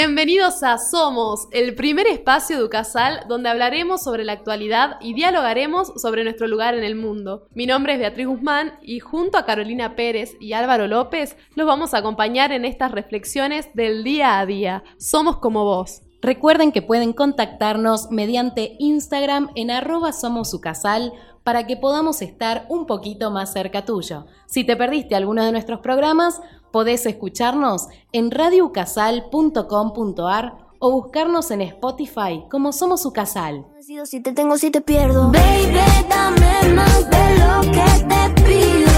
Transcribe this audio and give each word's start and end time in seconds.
Bienvenidos 0.00 0.62
a 0.62 0.78
Somos, 0.78 1.48
el 1.50 1.74
primer 1.74 2.06
espacio 2.06 2.56
de 2.56 2.62
Ucasal 2.62 3.24
donde 3.28 3.48
hablaremos 3.48 4.00
sobre 4.00 4.22
la 4.22 4.32
actualidad 4.32 4.96
y 5.00 5.12
dialogaremos 5.12 5.92
sobre 5.96 6.22
nuestro 6.22 6.46
lugar 6.46 6.76
en 6.76 6.84
el 6.84 6.94
mundo. 6.94 7.48
Mi 7.52 7.66
nombre 7.66 7.94
es 7.94 7.98
Beatriz 7.98 8.28
Guzmán 8.28 8.78
y 8.80 9.00
junto 9.00 9.38
a 9.38 9.44
Carolina 9.44 9.96
Pérez 9.96 10.36
y 10.38 10.52
Álvaro 10.52 10.86
López 10.86 11.36
los 11.56 11.66
vamos 11.66 11.94
a 11.94 11.98
acompañar 11.98 12.52
en 12.52 12.64
estas 12.64 12.92
reflexiones 12.92 13.70
del 13.74 14.04
día 14.04 14.38
a 14.38 14.46
día. 14.46 14.84
Somos 14.98 15.38
como 15.38 15.64
vos. 15.64 16.02
Recuerden 16.22 16.70
que 16.70 16.82
pueden 16.82 17.12
contactarnos 17.12 18.12
mediante 18.12 18.76
Instagram 18.78 19.50
en 19.56 19.72
arroba 19.72 20.12
somosucasal 20.12 21.12
para 21.48 21.66
que 21.66 21.76
podamos 21.76 22.20
estar 22.22 22.66
un 22.68 22.86
poquito 22.86 23.30
más 23.30 23.52
cerca 23.52 23.84
tuyo. 23.84 24.26
Si 24.46 24.64
te 24.64 24.76
perdiste 24.76 25.14
alguno 25.14 25.44
de 25.44 25.50
nuestros 25.52 25.80
programas, 25.80 26.42
podés 26.70 27.06
escucharnos 27.06 27.88
en 28.12 28.30
radioucasal.com.ar 28.30 30.68
o 30.80 30.92
buscarnos 30.92 31.50
en 31.50 31.62
Spotify 31.62 32.44
como 32.50 32.70
Somos 32.72 33.04
Ucasal. 33.04 33.66
Si 34.04 34.20
te 34.20 34.32
tengo, 34.32 34.56
si 34.56 34.70
te 34.70 34.80
pierdo. 34.80 35.32
Baby, 35.32 35.74
dame 36.08 36.68
más 36.74 37.10
de 37.10 37.36
lo 37.38 37.60
que 37.72 37.84
te 38.06 38.30
pido. 38.42 38.92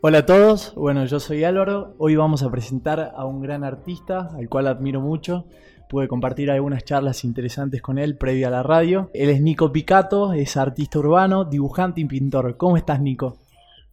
Hola 0.00 0.18
a 0.18 0.26
todos, 0.26 0.76
bueno 0.76 1.06
yo 1.06 1.18
soy 1.18 1.42
Álvaro, 1.42 1.96
hoy 1.98 2.14
vamos 2.14 2.44
a 2.44 2.50
presentar 2.52 3.14
a 3.16 3.24
un 3.24 3.42
gran 3.42 3.64
artista 3.64 4.30
al 4.36 4.48
cual 4.48 4.68
admiro 4.68 5.00
mucho, 5.00 5.46
pude 5.88 6.06
compartir 6.06 6.52
algunas 6.52 6.84
charlas 6.84 7.24
interesantes 7.24 7.82
con 7.82 7.98
él 7.98 8.16
previa 8.16 8.46
a 8.46 8.52
la 8.52 8.62
radio. 8.62 9.10
Él 9.12 9.30
es 9.30 9.40
Nico 9.40 9.72
Picato, 9.72 10.34
es 10.34 10.56
artista 10.56 11.00
urbano, 11.00 11.44
dibujante 11.44 12.00
y 12.00 12.04
pintor. 12.04 12.56
¿Cómo 12.56 12.76
estás 12.76 13.00
Nico? 13.00 13.38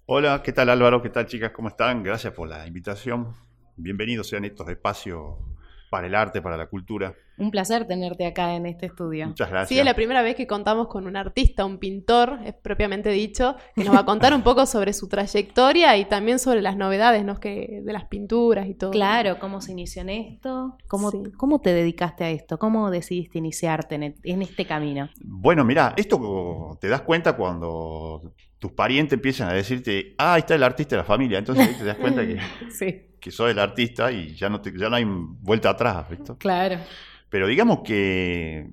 Hola, 0.08 0.42
¿qué 0.44 0.54
tal 0.54 0.70
Álvaro? 0.70 1.02
¿Qué 1.02 1.10
tal 1.10 1.26
chicas? 1.26 1.52
¿Cómo 1.52 1.70
están? 1.70 2.04
Gracias 2.04 2.34
por 2.34 2.48
la 2.48 2.68
invitación. 2.68 3.34
Bienvenidos 3.76 4.28
sean 4.30 4.46
estos 4.46 4.70
espacios 4.70 5.34
para 5.90 6.08
el 6.08 6.16
arte, 6.16 6.42
para 6.42 6.58
la 6.58 6.68
cultura. 6.68 7.14
Un 7.38 7.52
placer 7.52 7.86
tenerte 7.88 8.26
acá 8.26 8.56
en 8.56 8.66
este 8.66 8.86
estudio. 8.86 9.28
Muchas 9.28 9.50
gracias. 9.50 9.70
Sí, 9.70 9.80
es 9.80 9.84
la 9.86 9.94
primera 9.94 10.22
vez 10.22 10.36
que 10.36 10.46
contamos 10.48 10.88
con 10.88 11.06
un 11.08 11.16
artista, 11.16 11.66
un 11.66 11.80
pintor, 11.80 12.40
es 12.46 12.54
propiamente 12.54 13.10
dicho, 13.10 13.56
que 13.76 13.84
nos 13.84 13.94
va 13.96 14.00
a 14.02 14.06
contar 14.06 14.34
un 14.34 14.42
poco 14.42 14.66
sobre 14.66 14.94
su 14.94 15.08
trayectoria 15.10 15.98
y 15.98 16.06
también 16.06 16.40
sobre 16.40 16.62
las 16.62 16.78
novedades 16.78 17.26
¿no? 17.26 17.40
que, 17.40 17.82
de 17.84 17.94
las 17.94 18.06
pinturas 18.06 18.68
y 18.68 18.74
todo. 18.76 18.92
Claro, 18.92 19.38
¿cómo 19.40 19.60
se 19.60 19.72
inició 19.74 20.02
en 20.04 20.10
esto? 20.10 20.78
¿Cómo, 20.88 21.12
Sí. 21.12 21.18
cómo 21.38 21.60
te 21.60 21.74
dedicaste 21.74 22.24
a 22.24 22.30
esto? 22.30 22.58
¿Cómo 22.60 22.90
decidiste 22.92 23.38
iniciarte 23.38 23.96
en, 23.96 24.04
e- 24.04 24.16
en 24.24 24.42
este 24.42 24.66
camino? 24.66 25.10
Bueno, 25.24 25.66
mira, 25.66 25.94
esto 25.98 26.78
te 26.80 26.88
das 26.90 27.02
cuenta 27.02 27.36
cuando 27.36 28.34
tus 28.60 28.72
parientes 28.72 29.14
empiezan 29.14 29.50
a 29.50 29.54
decirte, 29.54 30.16
ah, 30.18 30.34
ahí 30.36 30.40
está 30.40 30.56
el 30.56 30.64
artista 30.64 30.96
de 30.96 31.02
la 31.02 31.06
familia. 31.06 31.38
Entonces 31.40 31.68
ahí 31.68 31.74
te 31.76 31.84
das 31.84 31.98
cuenta 31.98 32.26
que, 32.26 32.38
Sí, 32.72 33.02
que 33.20 33.32
sos 33.32 33.50
el 33.52 33.60
artista 33.60 34.12
y 34.12 34.36
ya 34.36 34.50
no, 34.50 34.62
te- 34.62 34.78
ya 34.78 34.90
no 34.90 34.96
hay 34.96 35.06
vuelta 35.08 35.70
atrás, 35.72 36.10
¿visto? 36.10 36.38
claro. 36.38 36.78
Pero 37.30 37.48
digamos 37.48 37.80
que 37.84 38.70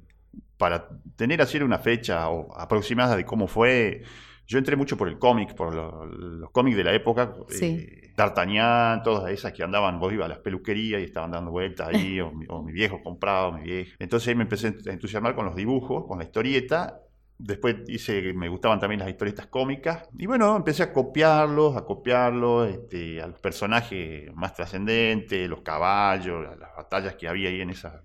para 0.57 0.89
tener 1.17 1.43
así 1.43 1.59
una 1.59 1.79
fecha 1.79 2.29
o 2.29 2.55
aproximada 2.57 3.17
de 3.17 3.25
cómo 3.25 3.49
fue, 3.49 4.03
yo 4.47 4.59
entré 4.59 4.77
mucho 4.77 4.97
por 4.97 5.09
el 5.09 5.19
cómic, 5.19 5.55
por 5.55 5.75
lo- 5.75 6.07
los 6.07 6.51
cómics 6.51 6.77
de 6.77 6.85
la 6.85 6.93
época, 6.95 7.35
Sí. 7.49 7.65
eh, 7.81 7.99
D'Artagnan, 8.15 9.03
todas 9.03 9.33
esas 9.33 9.53
que 9.55 9.63
andaban, 9.63 9.99
vos 9.99 10.13
ibas 10.13 10.27
a 10.27 10.29
las 10.29 10.39
peluquerías 10.39 11.01
y 11.01 11.05
estaban 11.05 11.31
dando 11.31 11.51
vueltas 11.51 11.89
ahí, 11.89 12.21
o, 12.21 12.31
mi, 12.31 12.45
o 12.49 12.63
mi 12.63 12.73
viejo 12.73 13.03
compraba, 13.03 13.49
o 13.49 13.53
mi 13.53 13.63
vieja. 13.63 13.97
Entonces 13.99 14.29
ahí 14.29 14.35
me 14.35 14.43
empecé 14.43 14.69
a 14.69 14.93
entusiasmar 14.93 15.35
con 15.35 15.47
los 15.47 15.57
dibujos, 15.57 16.05
con 16.07 16.19
la 16.19 16.25
historieta. 16.25 17.01
Después 17.45 17.77
hice, 17.89 18.33
me 18.35 18.49
gustaban 18.49 18.79
también 18.79 19.01
las 19.01 19.09
historietas 19.09 19.47
cómicas. 19.49 20.09
Y 20.17 20.27
bueno, 20.27 20.57
empecé 20.57 20.85
a 20.85 20.93
copiarlos, 20.93 21.77
a 21.77 21.85
copiarlos, 21.85 22.69
este, 22.71 23.21
a 23.21 23.27
los 23.27 23.41
personajes 23.41 24.33
más 24.35 24.55
trascendentes, 24.55 25.49
los 25.49 25.63
caballos, 25.63 26.45
las 26.59 26.77
batallas 26.77 27.17
que 27.17 27.27
había 27.29 27.49
ahí 27.49 27.61
en 27.61 27.71
esa, 27.71 28.05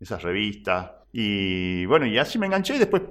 esas 0.00 0.22
revistas. 0.22 0.92
Y 1.12 1.84
bueno, 1.86 2.06
y 2.06 2.16
así 2.18 2.38
me 2.38 2.46
enganché. 2.46 2.76
Y 2.76 2.78
después 2.78 3.02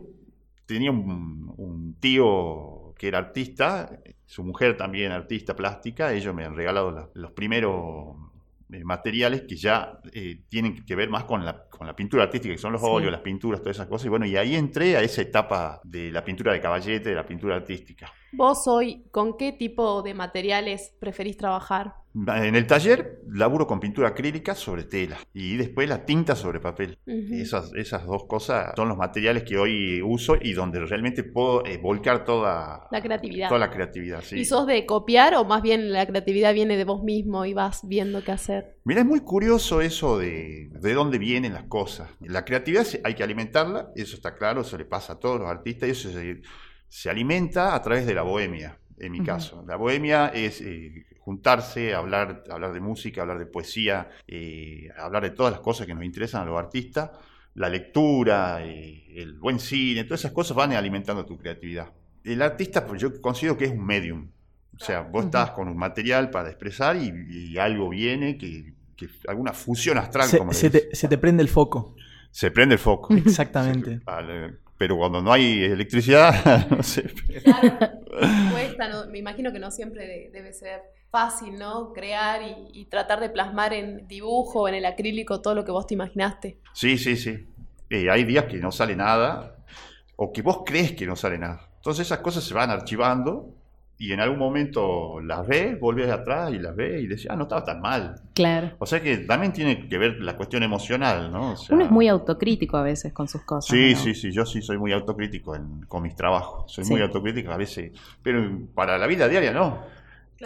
tenía 0.65 0.91
un, 0.91 1.97
tío 1.99 2.93
que 2.97 3.07
era 3.09 3.17
artista, 3.19 3.99
su 4.25 4.43
mujer 4.43 4.77
también 4.77 5.11
artista 5.11 5.55
plástica. 5.55 6.13
Ellos 6.13 6.33
me 6.35 6.45
han 6.45 6.55
regalado 6.55 6.91
la- 6.91 7.09
los 7.13 7.31
primeros 7.33 8.15
eh, 8.71 8.83
materiales 8.83 9.43
que 9.47 9.55
ya 9.55 9.99
eh, 10.13 10.41
tienen 10.49 10.83
que 10.85 10.95
ver 10.95 11.09
más 11.09 11.23
con 11.25 11.43
la, 11.45 11.65
con 11.69 11.85
la 11.87 11.95
pintura 11.95 12.23
artística, 12.23 12.53
que 12.53 12.57
son 12.59 12.71
los 12.73 12.81
Sí. 12.81 12.87
óleos, 12.89 13.11
las 13.11 13.21
pinturas, 13.21 13.61
todas 13.61 13.77
esas 13.77 13.87
cosas. 13.87 14.05
Y 14.05 14.09
bueno, 14.09 14.25
y 14.25 14.35
ahí 14.37 14.55
entré 14.55 14.97
a 14.97 15.01
esa 15.01 15.21
etapa 15.21 15.81
de 15.83 16.11
la 16.11 16.23
pintura 16.23 16.53
de 16.53 16.61
caballete, 16.61 17.09
de 17.09 17.15
la 17.15 17.25
pintura 17.25 17.55
artística. 17.55 18.11
Vos 18.37 18.67
hoy, 18.67 19.05
¿con 19.11 19.37
qué 19.37 19.53
tipo 19.53 20.01
de 20.01 20.13
materiales 20.13 20.93
preferís 20.99 21.37
trabajar? 21.37 21.95
En 22.13 22.55
el 22.55 22.67
taller 22.67 23.21
laburo 23.29 23.67
con 23.67 23.79
pintura 23.79 24.09
acrílica 24.09 24.55
sobre 24.55 24.83
tela 24.83 25.17
y 25.33 25.57
después 25.57 25.87
la 25.87 26.05
tinta 26.05 26.35
sobre 26.35 26.59
papel. 26.59 26.97
Esas, 27.05 27.73
esas 27.75 28.05
dos 28.05 28.25
cosas 28.25 28.73
son 28.75 28.87
los 28.89 28.97
materiales 28.97 29.43
que 29.43 29.57
hoy 29.57 30.01
uso 30.01 30.35
y 30.41 30.53
donde 30.53 30.79
realmente 30.79 31.23
puedo 31.23 31.65
eh, 31.65 31.77
volcar 31.77 32.23
toda 32.23 32.87
La 32.91 33.01
creatividad. 33.01 33.49
Toda 33.49 33.59
la 33.59 33.69
creatividad, 33.69 34.21
sí. 34.21 34.39
¿Y 34.39 34.45
sos 34.45 34.65
de 34.65 34.85
copiar 34.85 35.35
o 35.35 35.43
más 35.43 35.61
bien 35.61 35.91
la 35.91 36.05
creatividad 36.05 36.53
viene 36.53 36.77
de 36.77 36.85
vos 36.85 37.03
mismo 37.03 37.45
y 37.45 37.53
vas 37.53 37.81
viendo 37.87 38.23
qué 38.23 38.31
hacer? 38.31 38.77
Mira, 38.85 39.01
es 39.01 39.07
muy 39.07 39.21
curioso 39.21 39.81
eso 39.81 40.17
de, 40.17 40.69
de 40.71 40.93
dónde 40.93 41.17
vienen 41.17 41.53
las 41.53 41.65
cosas. 41.65 42.09
La 42.21 42.45
creatividad 42.45 42.85
hay 43.03 43.13
que 43.15 43.23
alimentarla, 43.23 43.91
eso 43.95 44.15
está 44.15 44.35
claro, 44.35 44.61
eso 44.61 44.77
le 44.77 44.85
pasa 44.85 45.13
a 45.13 45.19
todos 45.19 45.39
los 45.39 45.49
artistas 45.49 45.89
y 45.89 45.91
eso 45.91 46.11
se, 46.11 46.41
se 46.95 47.09
alimenta 47.09 47.75
a 47.75 47.81
través 47.81 48.05
de 48.05 48.13
la 48.13 48.21
bohemia, 48.21 48.77
en 48.97 49.11
mi 49.11 49.19
caso. 49.19 49.65
La 49.67 49.75
bohemia 49.75 50.29
es 50.29 50.61
eh, 50.61 51.05
juntarse, 51.19 51.93
hablar, 51.93 52.45
hablar 52.49 52.71
de 52.71 52.79
música, 52.79 53.21
hablar 53.21 53.37
de 53.37 53.47
poesía, 53.47 54.09
eh, 54.29 54.87
hablar 54.97 55.23
de 55.23 55.31
todas 55.31 55.51
las 55.51 55.59
cosas 55.59 55.87
que 55.87 55.93
nos 55.93 56.05
interesan 56.05 56.43
a 56.43 56.45
los 56.45 56.57
artistas, 56.57 57.11
la 57.55 57.67
lectura, 57.67 58.65
eh, 58.65 59.07
el 59.13 59.33
buen 59.33 59.59
cine, 59.59 60.05
todas 60.05 60.21
esas 60.21 60.31
cosas 60.31 60.55
van 60.55 60.71
alimentando 60.71 61.25
tu 61.25 61.37
creatividad. 61.37 61.91
El 62.23 62.41
artista, 62.41 62.87
pues 62.87 63.01
yo 63.01 63.19
considero 63.19 63.57
que 63.57 63.65
es 63.65 63.71
un 63.71 63.85
medium. 63.85 64.29
O 64.73 64.79
sea, 64.79 65.01
vos 65.01 65.25
estás 65.25 65.51
con 65.51 65.67
un 65.67 65.75
material 65.75 66.29
para 66.29 66.47
expresar 66.47 66.95
y, 66.95 67.11
y 67.29 67.57
algo 67.57 67.89
viene 67.89 68.37
que, 68.37 68.73
que 68.95 69.09
alguna 69.27 69.51
fusión 69.51 69.97
astral, 69.97 70.29
Se, 70.29 70.37
como 70.37 70.53
se 70.53 70.69
te, 70.69 70.95
se 70.95 71.09
te 71.09 71.17
prende 71.17 71.43
el 71.43 71.49
foco. 71.49 71.93
Se 72.31 72.51
prende 72.51 72.75
el 72.75 72.79
foco. 72.79 73.13
Exactamente. 73.13 73.99
Pero 74.77 74.97
cuando 74.97 75.21
no 75.21 75.31
hay 75.31 75.63
electricidad, 75.63 76.67
no 76.69 76.83
sé. 76.83 77.05
Cuesta, 78.51 78.87
no- 78.89 79.07
me 79.07 79.19
imagino 79.19 79.51
que 79.51 79.59
no 79.59 79.71
siempre 79.71 80.05
de- 80.07 80.29
debe 80.31 80.53
ser 80.53 80.81
fácil, 81.11 81.57
¿no? 81.57 81.93
Crear 81.93 82.41
y, 82.41 82.81
y 82.81 82.85
tratar 82.85 83.19
de 83.21 83.29
plasmar 83.29 83.73
en 83.73 84.07
dibujo 84.07 84.61
o 84.63 84.67
en 84.67 84.75
el 84.75 84.85
acrílico 84.85 85.41
todo 85.41 85.55
lo 85.55 85.63
que 85.63 85.71
vos 85.71 85.87
te 85.87 85.93
imaginaste. 85.93 86.59
Sí, 86.73 86.97
sí, 86.97 87.15
sí. 87.15 87.47
Eh, 87.89 88.09
hay 88.09 88.23
días 88.25 88.45
que 88.45 88.57
no 88.57 88.71
sale 88.71 88.95
nada 88.95 89.55
o 90.17 90.31
que 90.33 90.41
vos 90.41 90.63
crees 90.65 90.91
que 90.93 91.05
no 91.05 91.15
sale 91.15 91.37
nada. 91.37 91.69
Entonces 91.77 92.07
esas 92.07 92.19
cosas 92.19 92.43
se 92.43 92.53
van 92.53 92.69
archivando 92.71 93.53
y 93.97 94.11
en 94.11 94.19
algún 94.19 94.37
momento 94.39 95.21
las 95.21 95.47
ves, 95.47 95.79
volvés 95.79 96.09
atrás 96.11 96.51
y 96.53 96.59
las 96.59 96.75
ves 96.75 97.01
y 97.01 97.07
decís, 97.07 97.27
ah, 97.29 97.35
no 97.35 97.43
estaba 97.43 97.63
tan 97.63 97.79
mal. 97.79 98.15
Claro. 98.33 98.71
O 98.79 98.85
sea 98.85 99.01
que 99.01 99.17
también 99.19 99.53
tiene 99.53 99.87
que 99.87 99.97
ver 99.97 100.17
la 100.21 100.35
cuestión 100.35 100.63
emocional, 100.63 101.31
¿no? 101.31 101.53
O 101.53 101.57
sea, 101.57 101.75
Uno 101.75 101.85
es 101.85 101.91
muy 101.91 102.07
autocrítico 102.09 102.75
a 102.75 102.83
veces 102.83 103.13
con 103.13 103.27
sus 103.29 103.41
cosas. 103.43 103.69
Sí, 103.73 103.93
¿no? 103.93 103.99
sí, 103.99 104.13
sí, 104.13 104.31
yo 104.33 104.45
sí 104.45 104.61
soy 104.61 104.77
muy 104.77 104.91
autocrítico 104.91 105.55
en- 105.55 105.85
con 105.87 106.03
mis 106.03 106.15
trabajos. 106.15 106.71
Soy 106.73 106.83
Sí. 106.83 106.91
muy 106.91 107.01
autocrítico 107.01 107.51
a 107.51 107.57
veces, 107.57 107.93
pero 108.21 108.45
para 108.73 108.97
la 108.97 109.07
vida 109.07 109.29
diaria 109.29 109.51
no. 109.53 109.79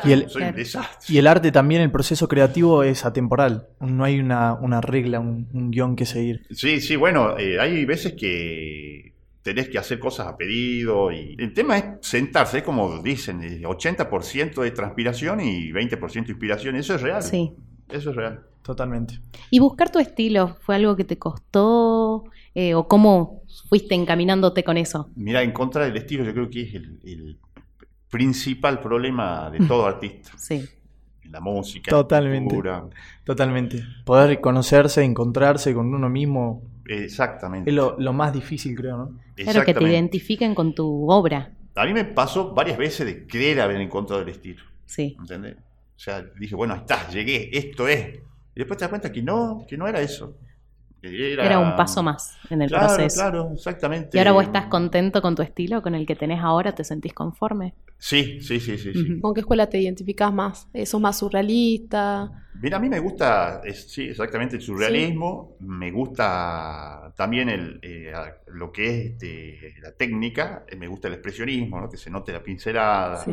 Y 0.06 0.12
el, 0.12 0.30
Soy 0.30 0.44
un 0.44 0.48
Claro. 0.50 0.58
desastre. 0.58 1.16
y 1.16 1.18
el 1.18 1.26
arte 1.26 1.52
también, 1.52 1.82
el 1.82 1.90
proceso 1.90 2.28
creativo 2.28 2.84
es 2.84 3.06
atemporal. 3.06 3.70
No 3.80 4.04
hay 4.04 4.20
una, 4.20 4.54
una 4.54 4.82
regla, 4.82 5.20
un, 5.20 5.48
un 5.52 5.72
guion 5.72 5.96
que 5.96 6.06
seguir. 6.06 6.46
Sí, 6.52 6.80
sí, 6.80 6.96
bueno, 6.96 7.40
eh, 7.40 7.60
hay 7.60 7.86
veces 7.86 8.14
que 8.14 9.14
tenés 9.42 9.70
que 9.70 9.78
hacer 9.78 10.00
cosas 10.00 10.28
a 10.28 10.38
pedido 10.38 11.12
y 11.12 11.36
el 11.40 11.54
tema 11.54 11.78
es 11.78 11.86
sentarse, 12.02 12.60
es 12.60 12.64
como 12.64 13.02
dicen, 13.02 13.42
eh, 13.44 13.62
80% 13.64 14.62
de 14.62 14.72
transpiración 14.72 15.40
y 15.42 15.72
20% 15.72 16.26
de 16.28 16.32
inspiración, 16.34 16.76
eso 16.76 16.96
es 16.96 17.02
real. 17.02 17.24
Sí. 17.24 17.54
Eso 17.90 18.12
es 18.12 18.16
real. 18.16 18.46
Totalmente. 18.62 19.20
¿Y 19.50 19.60
buscar 19.60 19.92
tu 19.92 20.00
estilo 20.00 20.58
fue 20.62 20.76
algo 20.76 20.96
que 20.96 21.04
te 21.04 21.18
costó? 21.18 22.26
Eh, 22.54 22.76
¿O 22.76 22.88
cómo 22.88 23.42
fuiste 23.70 23.96
encaminándote 23.96 24.64
con 24.64 24.78
eso? 24.78 25.10
Mira, 25.16 25.42
encontrar 25.42 25.90
el 25.90 25.98
estilo 25.98 26.24
yo 26.24 26.34
creo 26.34 26.50
que 26.50 26.62
es 26.64 26.76
el, 26.76 27.00
el 27.04 27.38
principal 28.10 28.80
problema 28.80 29.50
de 29.50 29.66
todo 29.66 29.86
artista. 29.88 30.32
Sí. 30.38 30.66
En 31.24 31.32
la 31.32 31.40
música, 31.40 31.90
en 31.92 31.98
la 31.98 32.04
Totalmente. 32.04 32.50
pintura. 32.50 32.86
Totalmente. 33.24 33.84
Poder 34.06 34.42
conocerse, 34.42 35.04
encontrarse 35.04 35.74
con 35.74 35.94
uno 35.94 36.10
mismo 36.10 36.62
Exactamente. 36.90 37.70
es 37.70 37.76
lo, 37.76 37.96
lo 38.00 38.14
más 38.14 38.34
difícil, 38.34 38.76
creo, 38.76 38.98
¿no? 38.98 39.20
Claro, 39.36 39.64
que 39.64 39.74
te 39.74 39.84
identifiquen 39.84 40.56
con 40.56 40.74
tu 40.76 41.10
obra. 41.10 41.52
A 41.76 41.86
mí 41.86 41.94
me 41.94 42.04
pasó 42.06 42.54
varias 42.54 42.78
veces 42.78 43.06
de 43.06 43.26
querer 43.28 43.62
haber 43.62 43.80
encontrado 43.80 44.22
el 44.22 44.30
estilo, 44.30 44.64
Sí. 44.86 45.16
¿entendés? 45.20 45.56
O 45.56 46.02
sea, 46.02 46.26
dije, 46.40 46.56
bueno, 46.56 46.74
ahí 46.74 46.80
está, 46.82 47.08
llegué, 47.10 47.50
esto 47.58 47.88
es. 47.88 48.16
Y 48.16 48.22
después 48.56 48.78
te 48.78 48.84
das 48.84 48.90
cuenta 48.90 49.12
que 49.12 49.22
no, 49.22 49.66
que 49.68 49.78
no 49.78 49.88
era 49.88 50.02
eso. 50.02 50.36
Era 51.02 51.60
un 51.60 51.78
paso 51.78 52.04
más 52.04 52.36
en 52.50 52.62
el 52.62 52.70
claro, 52.70 52.88
proceso. 52.88 53.16
Claro, 53.22 53.52
exactamente. 53.54 54.18
¿Y 54.18 54.20
ahora 54.20 54.34
vos 54.34 54.44
estás 54.44 54.66
contento 54.66 55.22
con 55.22 55.34
tu 55.36 55.42
estilo, 55.42 55.82
con 55.82 55.96
el 55.96 56.06
que 56.06 56.16
tenés 56.16 56.42
ahora? 56.42 56.74
¿Te 56.74 56.84
sentís 56.84 57.14
conforme? 57.14 57.74
Sí, 57.98 58.42
sí, 58.42 58.60
sí, 58.60 58.78
sí. 58.78 59.20
¿Con 59.22 59.34
qué 59.34 59.40
escuela 59.42 59.70
te 59.70 59.80
identificás 59.80 60.34
más? 60.34 60.68
¿Sos 60.86 61.00
más 61.00 61.18
surrealista? 61.20 62.48
Mira, 62.62 62.78
a 62.78 62.80
mí 62.80 62.90
me 62.90 63.00
gusta, 63.00 63.62
es- 63.64 63.90
sí, 63.92 64.10
exactamente 64.10 64.58
el 64.58 64.62
surrealismo, 64.62 65.56
me 65.62 65.92
gusta 65.92 67.14
también 67.16 67.48
el, 67.50 67.80
eh, 67.82 68.12
lo 68.48 68.72
que 68.72 68.86
es 68.90 69.06
este, 69.14 69.76
la 69.82 69.94
técnica, 69.94 70.66
eh, 70.68 70.76
me 70.76 70.88
gusta 70.88 71.08
el 71.08 71.14
expresionismo, 71.16 71.80
¿no? 71.80 71.90
que 71.90 71.96
se 71.98 72.10
note 72.10 72.34
la 72.34 72.44
pincelada. 72.44 73.24
Sí. 73.24 73.32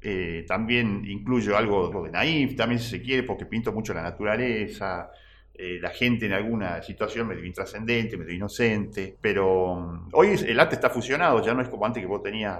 Eh, 0.00 0.44
también 0.48 1.02
incluyo 1.06 1.56
algo 1.56 2.02
de 2.04 2.10
naif, 2.10 2.56
también 2.56 2.78
si 2.80 2.90
se 2.90 3.02
quiere, 3.02 3.22
porque 3.22 3.46
pinto 3.46 3.72
mucho 3.72 3.92
la 3.92 4.02
naturaleza, 4.02 5.10
eh, 5.52 5.78
la 5.80 5.90
gente 5.90 6.26
en 6.26 6.32
alguna 6.32 6.82
situación 6.82 7.28
medio 7.28 7.44
intrascendente, 7.44 8.16
medio 8.16 8.34
inocente, 8.34 9.16
pero 9.20 9.76
mm, 9.76 10.08
hoy 10.12 10.28
el 10.46 10.58
arte 10.58 10.76
está 10.76 10.90
fusionado, 10.90 11.44
ya 11.44 11.54
no 11.54 11.62
es 11.62 11.68
como 11.68 11.84
antes 11.86 12.02
que 12.02 12.06
vos 12.06 12.22
tenías 12.22 12.58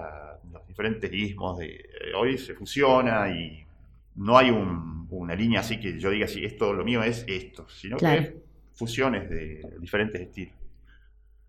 los 0.53 0.67
diferentes 0.67 1.13
ismos, 1.13 1.59
de, 1.59 1.83
hoy 2.17 2.39
se 2.39 2.55
fusiona 2.55 3.29
y 3.31 3.64
no 4.17 4.39
hay 4.39 4.51
un- 4.51 5.07
una 5.11 5.35
línea 5.35 5.61
así 5.61 5.79
que 5.81 5.99
yo 6.01 6.11
diga, 6.11 6.27
si 6.27 6.45
esto, 6.45 6.73
lo 6.73 6.85
mío 6.85 7.03
es 7.03 7.25
esto, 7.29 7.67
sino 7.69 7.97
Claro. 7.97 8.23
que 8.23 8.29
es 8.29 8.35
fusiones 8.75 9.31
de 9.31 9.61
diferentes 9.81 10.21
estilos. 10.21 10.55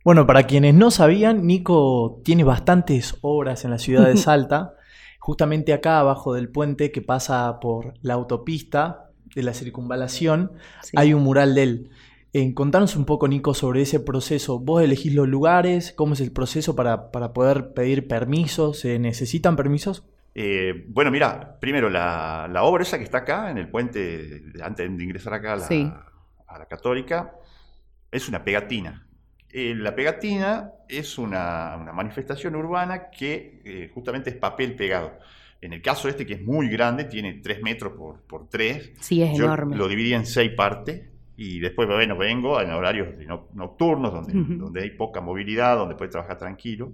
Bueno, 0.04 0.28
para 0.28 0.44
quienes 0.44 0.76
no 0.76 0.92
sabían, 0.92 1.48
Nico 1.48 2.22
tiene 2.24 2.44
bastantes 2.44 3.18
obras 3.22 3.66
en 3.66 3.72
la 3.72 3.80
ciudad 3.80 4.06
de 4.06 4.18
Salta. 4.18 4.76
Justamente 5.20 5.74
acá 5.74 6.00
abajo 6.00 6.34
del 6.36 6.50
puente 6.50 6.92
que 6.92 7.02
pasa 7.02 7.60
por 7.60 7.96
la 8.04 8.14
autopista 8.14 9.10
de 9.34 9.42
la 9.42 9.54
circunvalación, 9.56 10.52
Sí. 10.84 10.92
hay 10.96 11.14
un 11.16 11.24
mural 11.24 11.56
de 11.56 11.64
él. 11.64 11.90
Eh, 12.34 12.54
contanos 12.54 12.96
un 12.96 13.06
poco, 13.06 13.28
Nico, 13.28 13.54
sobre 13.56 13.82
ese 13.82 14.00
proceso. 14.00 14.60
¿Vos 14.60 14.84
elegís 14.84 15.16
los 15.16 15.28
lugares? 15.28 15.92
¿Cómo 15.94 16.14
es 16.14 16.22
el 16.22 16.32
proceso 16.32 16.76
para, 16.76 17.10
para 17.12 17.34
poder 17.34 17.74
pedir 17.74 18.08
permisos? 18.08 18.80
¿Se 18.80 19.00
necesitan 19.00 19.56
permisos? 19.56 20.04
Eh, 20.38 20.86
bueno, 20.90 21.12
mira, 21.12 21.58
primero 21.62 21.90
la, 21.90 22.50
la 22.52 22.64
obra 22.64 22.84
esa 22.84 22.98
que 22.98 23.06
está 23.06 23.20
acá, 23.20 23.50
en 23.50 23.58
el 23.58 23.70
puente, 23.70 24.44
antes 24.62 24.96
de 24.98 25.04
ingresar 25.04 25.34
acá 25.34 25.54
a 25.54 25.56
la, 25.58 25.66
Sí. 25.68 25.90
a 26.48 26.60
la 26.60 26.66
Católica, 26.68 27.34
es 28.12 28.28
una 28.28 28.44
pegatina. 28.44 29.08
Eh, 29.50 29.74
la 29.76 29.96
pegatina 29.96 30.72
es 30.90 31.18
una, 31.18 31.78
una 31.80 31.94
manifestación 31.94 32.56
urbana 32.56 33.10
que 33.10 33.62
eh, 33.64 33.90
justamente 33.94 34.30
es 34.30 34.36
papel 34.36 34.76
pegado. 34.76 35.18
En 35.62 35.72
el 35.72 35.82
caso 35.82 36.10
este, 36.10 36.26
que 36.26 36.34
es 36.34 36.42
muy 36.44 36.68
grande, 36.68 37.06
tiene 37.06 37.36
3 37.42 37.62
metros 37.64 37.94
por, 37.94 38.22
por 38.24 38.50
3, 38.50 38.92
Sí, 39.00 39.24
es 39.24 39.38
yo 39.38 39.46
enorme. 39.46 39.78
lo 39.78 39.88
dividí 39.88 40.14
en 40.14 40.26
6 40.26 40.52
partes 40.52 41.02
y 41.38 41.60
después, 41.60 41.88
bueno, 41.88 42.18
vengo 42.18 42.60
en 42.62 42.72
horarios 42.72 43.08
nocturnos, 43.54 44.12
donde, 44.14 44.34
donde 44.58 44.82
hay 44.82 44.92
poca 44.92 45.22
movilidad, 45.22 45.78
donde 45.78 45.96
puedes 45.96 46.12
trabajar 46.12 46.38
tranquilo. 46.38 46.92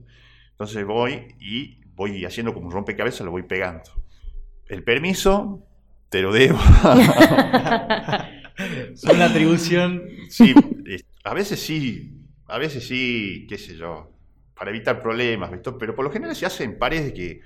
Entonces 0.51 0.85
voy 0.85 1.35
y 1.39 1.80
voy 2.01 2.25
haciendo 2.25 2.53
como 2.53 2.65
un 2.65 2.71
rompecabezas, 2.71 3.21
lo 3.21 3.31
voy 3.31 3.43
pegando. 3.43 3.83
El 4.67 4.83
permiso, 4.83 5.63
te 6.09 6.21
lo 6.21 6.33
debo. 6.33 6.57
Es 8.93 9.03
una 9.03 9.25
atribución. 9.25 10.03
Sí, 10.29 10.55
a 11.23 11.33
veces 11.35 11.59
sí, 11.59 12.11
a 12.47 12.57
veces 12.57 12.87
sí, 12.87 13.45
qué 13.47 13.59
sé 13.59 13.75
yo, 13.75 14.11
para 14.55 14.71
evitar 14.71 14.99
problemas, 14.99 15.51
¿viste? 15.51 15.71
pero 15.73 15.93
por 15.93 16.03
lo 16.03 16.11
general 16.11 16.35
se 16.35 16.47
hacen 16.47 16.79
paredes 16.79 17.13
que, 17.13 17.41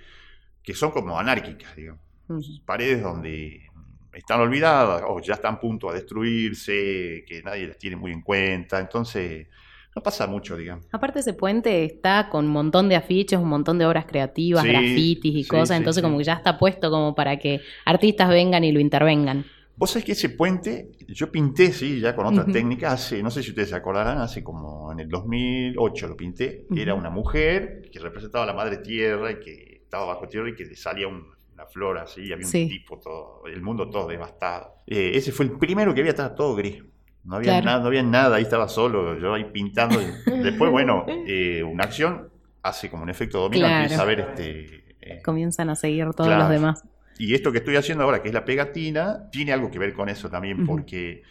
que 0.63 0.73
son 0.73 0.91
como 0.91 1.19
anárquicas, 1.19 1.75
digamos. 1.75 2.01
Ujú. 2.29 2.41
Paredes 2.65 3.01
donde 3.03 3.69
están 4.13 4.39
olvidadas 4.39 5.03
o 5.05 5.19
ya 5.19 5.33
están 5.33 5.55
a 5.55 5.59
punto 5.59 5.89
de 5.89 5.95
destruirse, 5.99 7.25
que 7.27 7.41
nadie 7.43 7.67
las 7.67 7.77
tiene 7.77 7.97
muy 7.97 8.13
en 8.13 8.21
cuenta, 8.21 8.79
entonces 8.79 9.47
no 9.95 10.03
pasa 10.03 10.27
mucho, 10.27 10.57
digamos. 10.57 10.85
Aparte 10.91 11.19
ese 11.19 11.33
puente 11.33 11.85
está 11.85 12.27
con 12.29 12.45
un 12.45 12.51
montón 12.51 12.89
de 12.89 12.95
afiches, 12.97 13.39
un 13.39 13.47
montón 13.49 13.77
de 13.79 13.85
obras 13.85 14.05
creativas, 14.05 14.63
Sí, 14.63 14.69
grafitis 14.69 15.35
y 15.35 15.43
sí, 15.43 15.49
cosas, 15.49 15.69
sí, 15.69 15.75
entonces 15.77 16.03
como 16.03 16.17
que 16.17 16.23
ya 16.25 16.33
está 16.33 16.57
puesto 16.57 16.91
como 16.91 17.15
para 17.15 17.37
que 17.39 17.61
artistas 17.85 18.29
vengan 18.29 18.63
y 18.63 18.71
lo 18.71 18.79
intervengan. 18.79 19.45
Vos 19.77 19.91
sabés 19.91 20.05
que 20.05 20.11
ese 20.13 20.29
puente, 20.29 20.91
yo 21.09 21.29
pinté, 21.31 21.73
sí, 21.73 21.99
ya 21.99 22.15
con 22.15 22.25
otra 22.25 22.43
Ujú. 22.43 22.51
técnica, 22.53 22.91
hace, 22.93 23.21
no 23.21 23.29
sé 23.29 23.43
si 23.43 23.49
ustedes 23.49 23.69
se 23.69 23.75
acordarán, 23.75 24.19
hace 24.19 24.41
como 24.43 24.91
en 24.91 25.01
el 25.01 25.09
2008 25.09 26.07
lo 26.07 26.15
pinté. 26.15 26.65
Era 26.75 26.93
Ujú. 26.93 27.01
una 27.01 27.09
mujer 27.09 27.89
que 27.91 27.99
representaba 27.99 28.43
a 28.45 28.47
la 28.47 28.53
madre 28.53 28.77
tierra 28.77 29.31
y 29.31 29.39
que 29.39 29.81
estaba 29.83 30.05
bajo 30.05 30.27
tierra 30.29 30.49
y 30.49 30.55
que 30.55 30.65
le 30.65 30.75
salía 30.75 31.07
un- 31.07 31.25
una 31.53 31.65
flor 31.65 31.97
así, 31.97 32.31
había 32.33 32.45
un 32.45 32.51
tipo 32.51 32.99
todo, 32.99 33.43
el 33.47 33.61
mundo 33.61 33.89
todo 33.89 34.07
devastado. 34.07 34.75
Eh, 34.87 35.11
ese 35.15 35.31
fue 35.31 35.45
el 35.45 35.51
primero 35.57 35.93
que 35.93 36.01
había, 36.01 36.11
estaba 36.11 36.35
todo 36.35 36.55
gris. 36.55 36.81
No 37.25 37.37
había, 37.37 37.51
Claro. 37.53 37.65
nada, 37.65 37.79
no 37.79 37.87
había 37.87 38.03
nada, 38.03 38.35
ahí 38.37 38.43
estaba 38.43 38.67
solo, 38.69 39.17
yo 39.19 39.33
ahí 39.33 39.45
pintando. 39.45 39.99
y 40.01 40.05
Después, 40.43 40.71
bueno, 40.71 41.05
eh, 41.27 41.63
una 41.63 41.85
acción 41.85 42.29
hace 42.61 42.89
como 42.89 43.03
un 43.03 43.09
efecto 43.09 43.39
dominó, 43.39 43.65
Claro. 43.65 43.83
empieza 43.83 44.01
a 44.01 44.05
ver 44.05 44.19
este... 44.19 44.83
eh, 45.01 45.21
Comienzan 45.23 45.69
a 45.69 45.75
seguir 45.75 46.05
todos 46.13 46.27
Claro. 46.29 46.43
los 46.43 46.49
demás. 46.49 46.83
y 47.17 47.33
esto 47.33 47.51
que 47.51 47.59
estoy 47.59 47.75
haciendo 47.77 48.03
ahora, 48.03 48.21
que 48.21 48.27
es 48.29 48.33
la 48.33 48.43
pegatina, 48.45 49.29
tiene 49.31 49.53
algo 49.53 49.71
que 49.71 49.79
ver 49.79 49.93
con 49.93 50.09
eso 50.09 50.29
también, 50.29 50.65
porque 50.65 51.23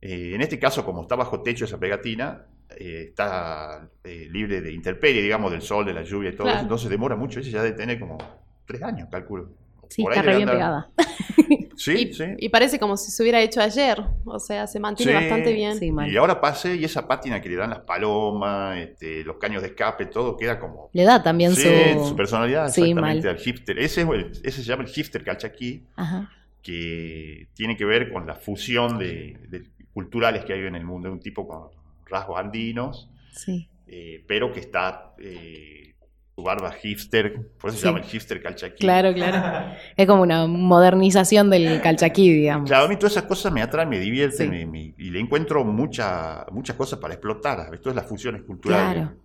eh, 0.00 0.32
en 0.34 0.40
este 0.40 0.58
caso, 0.58 0.84
como 0.84 1.02
está 1.02 1.14
bajo 1.16 1.42
techo 1.42 1.64
esa 1.64 1.78
pegatina, 1.78 2.44
eh, 2.78 3.06
está 3.08 3.88
eh, 4.04 4.28
libre 4.30 4.60
de 4.60 4.72
intemperie, 4.72 5.22
digamos, 5.22 5.50
del 5.52 5.62
sol, 5.62 5.84
de 5.86 5.92
la 5.94 6.02
lluvia 6.02 6.30
y 6.30 6.32
todo 6.32 6.44
Claro. 6.44 6.56
eso, 6.56 6.62
entonces 6.64 6.90
demora 6.90 7.16
mucho, 7.16 7.40
ese 7.40 7.50
ya 7.50 7.62
debe 7.62 7.76
tener 7.76 7.98
como 8.00 8.18
tres 8.66 8.82
años, 8.82 9.08
calculo. 9.10 9.50
Sí, 9.88 10.02
Por 10.02 10.12
ahí 10.12 10.18
está 10.18 10.30
re 10.30 10.36
bien 10.36 10.48
andar. 10.48 10.56
pegada. 10.56 10.90
Sí, 11.78 12.08
y, 12.10 12.14
sí. 12.14 12.24
y 12.38 12.48
parece 12.48 12.78
como 12.78 12.96
si 12.96 13.10
se 13.10 13.22
hubiera 13.22 13.38
hecho 13.42 13.60
ayer. 13.60 14.02
O 14.24 14.38
sea, 14.38 14.66
se 14.66 14.80
mantiene 14.80 15.12
Sí, 15.12 15.18
bastante 15.18 15.52
bien. 15.52 15.76
Sí. 15.78 15.92
Y 16.10 16.16
ahora 16.16 16.40
pasé 16.40 16.74
y 16.74 16.84
esa 16.84 17.06
pátina 17.06 17.40
que 17.42 17.50
le 17.50 17.56
dan 17.56 17.68
las 17.68 17.80
palomas, 17.80 18.78
este, 18.78 19.22
los 19.24 19.36
caños 19.36 19.60
de 19.60 19.68
escape, 19.68 20.06
todo 20.06 20.38
queda 20.38 20.58
como... 20.58 20.88
Le 20.94 21.04
da 21.04 21.22
también 21.22 21.54
Sí, 21.54 21.68
su... 21.98 22.08
su 22.08 22.16
personalidad 22.16 22.70
Sí, 22.72 22.80
exactamente 22.80 23.26
mal. 23.28 23.36
al 23.36 23.40
hipster. 23.42 23.78
Ese, 23.78 24.00
es 24.02 24.08
el- 24.08 24.30
ese 24.42 24.50
se 24.52 24.62
llama 24.62 24.84
el 24.84 24.88
hipster 24.88 25.22
calchaquí. 25.22 25.84
Ajá. 25.96 26.30
que 26.62 27.48
tiene 27.54 27.76
que 27.76 27.84
ver 27.84 28.10
con 28.12 28.26
la 28.26 28.34
fusión 28.34 28.98
de, 28.98 29.36
de 29.48 29.64
culturales 29.92 30.44
que 30.44 30.54
hay 30.54 30.60
en 30.66 30.74
el 30.76 30.84
mundo, 30.84 31.12
un 31.12 31.20
tipo 31.20 31.46
con 31.46 31.68
rasgos 32.06 32.38
andinos, 32.40 33.08
Sí. 33.32 33.68
eh, 33.86 34.24
pero 34.26 34.52
que 34.52 34.60
está 34.60 35.14
eh, 35.20 35.94
su 36.36 36.42
barba 36.42 36.70
hipster, 36.72 37.34
por 37.58 37.70
eso 37.70 37.76
Sí. 37.78 37.80
se 37.80 37.86
llama 37.86 38.00
el 38.00 38.04
hipster 38.04 38.42
calchaquí. 38.42 38.76
Claro, 38.80 39.14
claro. 39.14 39.72
Es 39.96 40.06
como 40.06 40.20
una 40.22 40.46
modernización 40.46 41.48
del 41.48 41.80
calchaquí, 41.80 42.30
digamos. 42.30 42.68
Claro, 42.68 42.84
a 42.84 42.88
mí 42.88 42.96
todas 42.96 43.12
esas 43.12 43.24
cosas 43.24 43.50
me 43.52 43.62
atraen, 43.62 43.88
me 43.88 43.98
divierten 43.98 44.50
Sí. 44.50 44.50
me- 44.50 44.66
me- 44.66 44.94
y 44.98 45.10
le 45.10 45.18
encuentro 45.18 45.64
mucha, 45.64 46.44
muchas 46.52 46.76
cosas 46.76 46.98
para 46.98 47.14
explotar, 47.14 47.70
¿ves? 47.70 47.80
todas 47.80 47.96
las 47.96 48.04
fusiones 48.06 48.42
culturales. 48.42 48.92
Claro. 48.94 49.16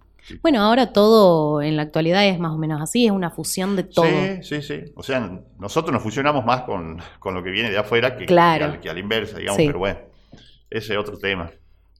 Bueno, 0.41 0.62
ahora 0.62 0.93
todo 0.93 1.62
en 1.62 1.75
la 1.75 1.81
actualidad 1.81 2.25
es 2.27 2.39
más 2.39 2.51
o 2.53 2.57
menos 2.57 2.79
así, 2.81 3.05
es 3.07 3.12
una 3.12 3.29
fusión 3.31 3.75
de 3.75 3.83
todo. 3.83 4.05
Sí, 4.41 4.43
sí, 4.43 4.62
sí. 4.62 4.83
O 4.95 5.03
sea, 5.03 5.41
nosotros 5.59 5.91
nos 5.91 6.03
fusionamos 6.03 6.45
más 6.45 6.62
con, 6.62 7.00
con 7.19 7.33
lo 7.33 7.43
que 7.43 7.50
viene 7.50 7.71
de 7.71 7.77
afuera 7.77 8.15
que, 8.15 8.25
Claro. 8.25 8.67
que, 8.67 8.71
al- 8.75 8.79
que 8.79 8.89
a 8.89 8.93
la 8.93 9.00
inversa, 9.01 9.38
digamos, 9.38 9.57
Sí. 9.59 9.65
pero 9.67 9.79
bueno, 9.79 10.00
ese 10.69 10.93
es 10.93 11.00
otro 11.00 11.17
tema. 11.17 11.51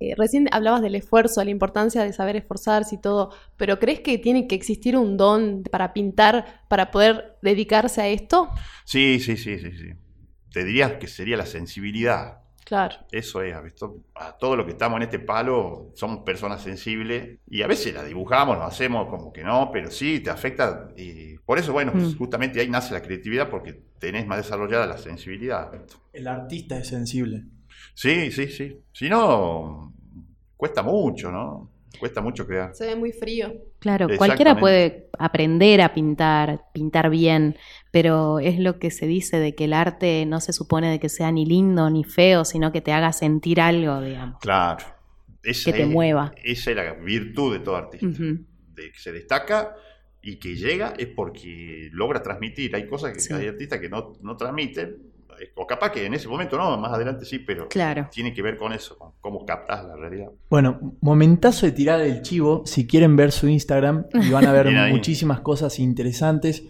Eh, 0.02 0.16
recién 0.18 0.48
hablabas 0.52 0.82
del 0.82 0.96
esfuerzo, 0.96 1.44
la 1.44 1.52
importancia 1.52 2.02
de 2.04 2.12
saber 2.12 2.36
esforzarse 2.36 2.96
y 2.96 2.98
todo, 3.02 3.32
pero 3.56 3.78
¿crees 3.78 4.00
que 4.00 4.18
tiene 4.18 4.48
que 4.48 4.56
existir 4.56 4.98
un 4.98 5.16
don 5.16 5.62
para 5.70 5.94
pintar 5.94 6.64
para 6.68 6.90
poder 6.90 7.38
dedicarse 7.44 8.02
a 8.02 8.08
esto? 8.08 8.50
Sí, 8.84 9.20
sí, 9.20 9.38
sí, 9.38 9.60
sí, 9.60 9.72
sí. 9.72 9.90
Te 10.52 10.64
diría 10.66 10.98
que 10.98 11.06
sería 11.08 11.38
la 11.38 11.46
sensibilidad. 11.46 12.40
Claro. 12.66 12.96
Eso 13.12 13.44
es, 13.44 13.54
a 14.16 14.38
todo 14.38 14.56
lo 14.56 14.66
que 14.66 14.72
estamos 14.72 14.98
en 14.98 15.04
este 15.04 15.20
palo 15.20 15.92
somos 15.94 16.20
personas 16.24 16.62
sensibles 16.64 17.38
y 17.48 17.62
a 17.62 17.68
veces 17.68 17.94
la 17.94 18.04
dibujamos, 18.04 18.58
lo 18.58 18.64
hacemos 18.64 19.08
como 19.10 19.32
que 19.32 19.44
no, 19.44 19.70
pero 19.72 19.92
sí, 19.92 20.20
te 20.22 20.30
afecta. 20.32 20.90
Y 20.98 21.38
por 21.40 21.60
eso, 21.60 21.74
bueno, 21.74 21.92
pues, 21.92 22.16
Mm. 22.16 22.18
justamente 22.18 22.60
ahí 22.60 22.70
nace 22.70 22.94
la 22.94 23.02
creatividad 23.04 23.50
porque 23.50 23.74
tenés 24.00 24.26
más 24.26 24.38
desarrollada 24.38 24.88
la 24.88 24.98
sensibilidad. 24.98 25.72
El 26.12 26.28
artista 26.28 26.78
es 26.80 26.88
sensible. 26.88 27.44
Sí, 27.94 28.32
sí, 28.32 28.48
sí. 28.48 28.78
Si 28.92 29.10
no, 29.10 29.94
cuesta 30.58 30.82
mucho, 30.84 31.32
¿no? 31.32 31.70
Cuesta 32.00 32.22
mucho 32.22 32.48
crear. 32.48 32.74
Se 32.74 32.88
ve 32.88 32.96
muy 32.96 33.12
frío. 33.12 33.54
Claro, 33.80 34.08
cualquiera 34.18 34.60
puede 34.60 35.10
aprender 35.20 35.82
a 35.82 35.94
pintar, 35.94 36.62
pintar 36.74 37.10
bien, 37.10 37.58
pero 37.92 38.40
es 38.40 38.58
lo 38.60 38.80
que 38.80 38.92
se 38.92 39.06
dice 39.08 39.38
de 39.40 39.54
que 39.56 39.66
el 39.66 39.74
arte 39.74 40.26
no 40.26 40.40
se 40.40 40.54
supone 40.54 40.90
de 40.90 41.00
que 41.00 41.10
sea 41.10 41.32
ni 41.32 41.46
lindo 41.46 41.90
ni 41.90 42.04
feo, 42.04 42.46
sino 42.46 42.72
que 42.72 42.82
te 42.82 42.92
haga 42.94 43.12
sentir 43.12 43.60
algo, 43.60 44.02
digamos. 44.02 44.40
Claro. 44.40 44.86
Esa 45.44 45.72
Que 45.72 45.78
te 45.80 45.84
es- 45.84 45.90
mueva. 45.90 46.32
Esa 46.44 46.72
es 46.72 46.78
la 46.78 46.94
virtud 46.94 47.54
de 47.54 47.60
todo 47.60 47.76
artista. 47.76 48.08
De 48.08 48.92
que 48.92 48.98
se 49.00 49.12
destaca 49.12 49.76
y 50.22 50.38
que 50.38 50.56
llega 50.56 50.94
es 50.98 51.08
porque 51.08 51.90
logra 51.92 52.22
transmitir. 52.24 52.76
Hay 52.76 52.88
cosas 52.88 53.14
que 53.14 53.20
Sí. 53.20 53.34
hay 53.34 53.48
artistas 53.48 53.80
que 53.80 53.90
no, 53.90 54.14
no 54.22 54.38
transmiten 54.38 55.11
O 55.56 55.66
capaz 55.68 55.92
que 55.92 56.06
en 56.06 56.14
ese 56.14 56.28
momento 56.28 56.58
no, 56.58 56.78
más 56.78 56.94
adelante 56.94 57.26
sí, 57.26 57.40
pero 57.40 57.68
Claro. 57.68 58.08
tiene 58.12 58.34
que 58.34 58.42
ver 58.42 58.58
con 58.58 58.74
eso, 58.74 58.98
con 58.98 59.12
cómo 59.22 59.46
captás 59.46 59.86
la 59.86 59.96
realidad. 59.96 60.30
Bueno, 60.50 60.96
momentazo 61.02 61.66
de 61.66 61.72
tirar 61.72 62.02
el 62.02 62.22
chivo. 62.22 62.64
Si 62.66 62.88
quieren 62.88 63.16
ver 63.16 63.32
su 63.32 63.48
Instagram, 63.48 64.06
y 64.14 64.30
van 64.32 64.46
a 64.46 64.52
ver 64.52 64.68
muchísimas 64.92 65.40
cosas 65.42 65.80
interesantes 65.80 66.64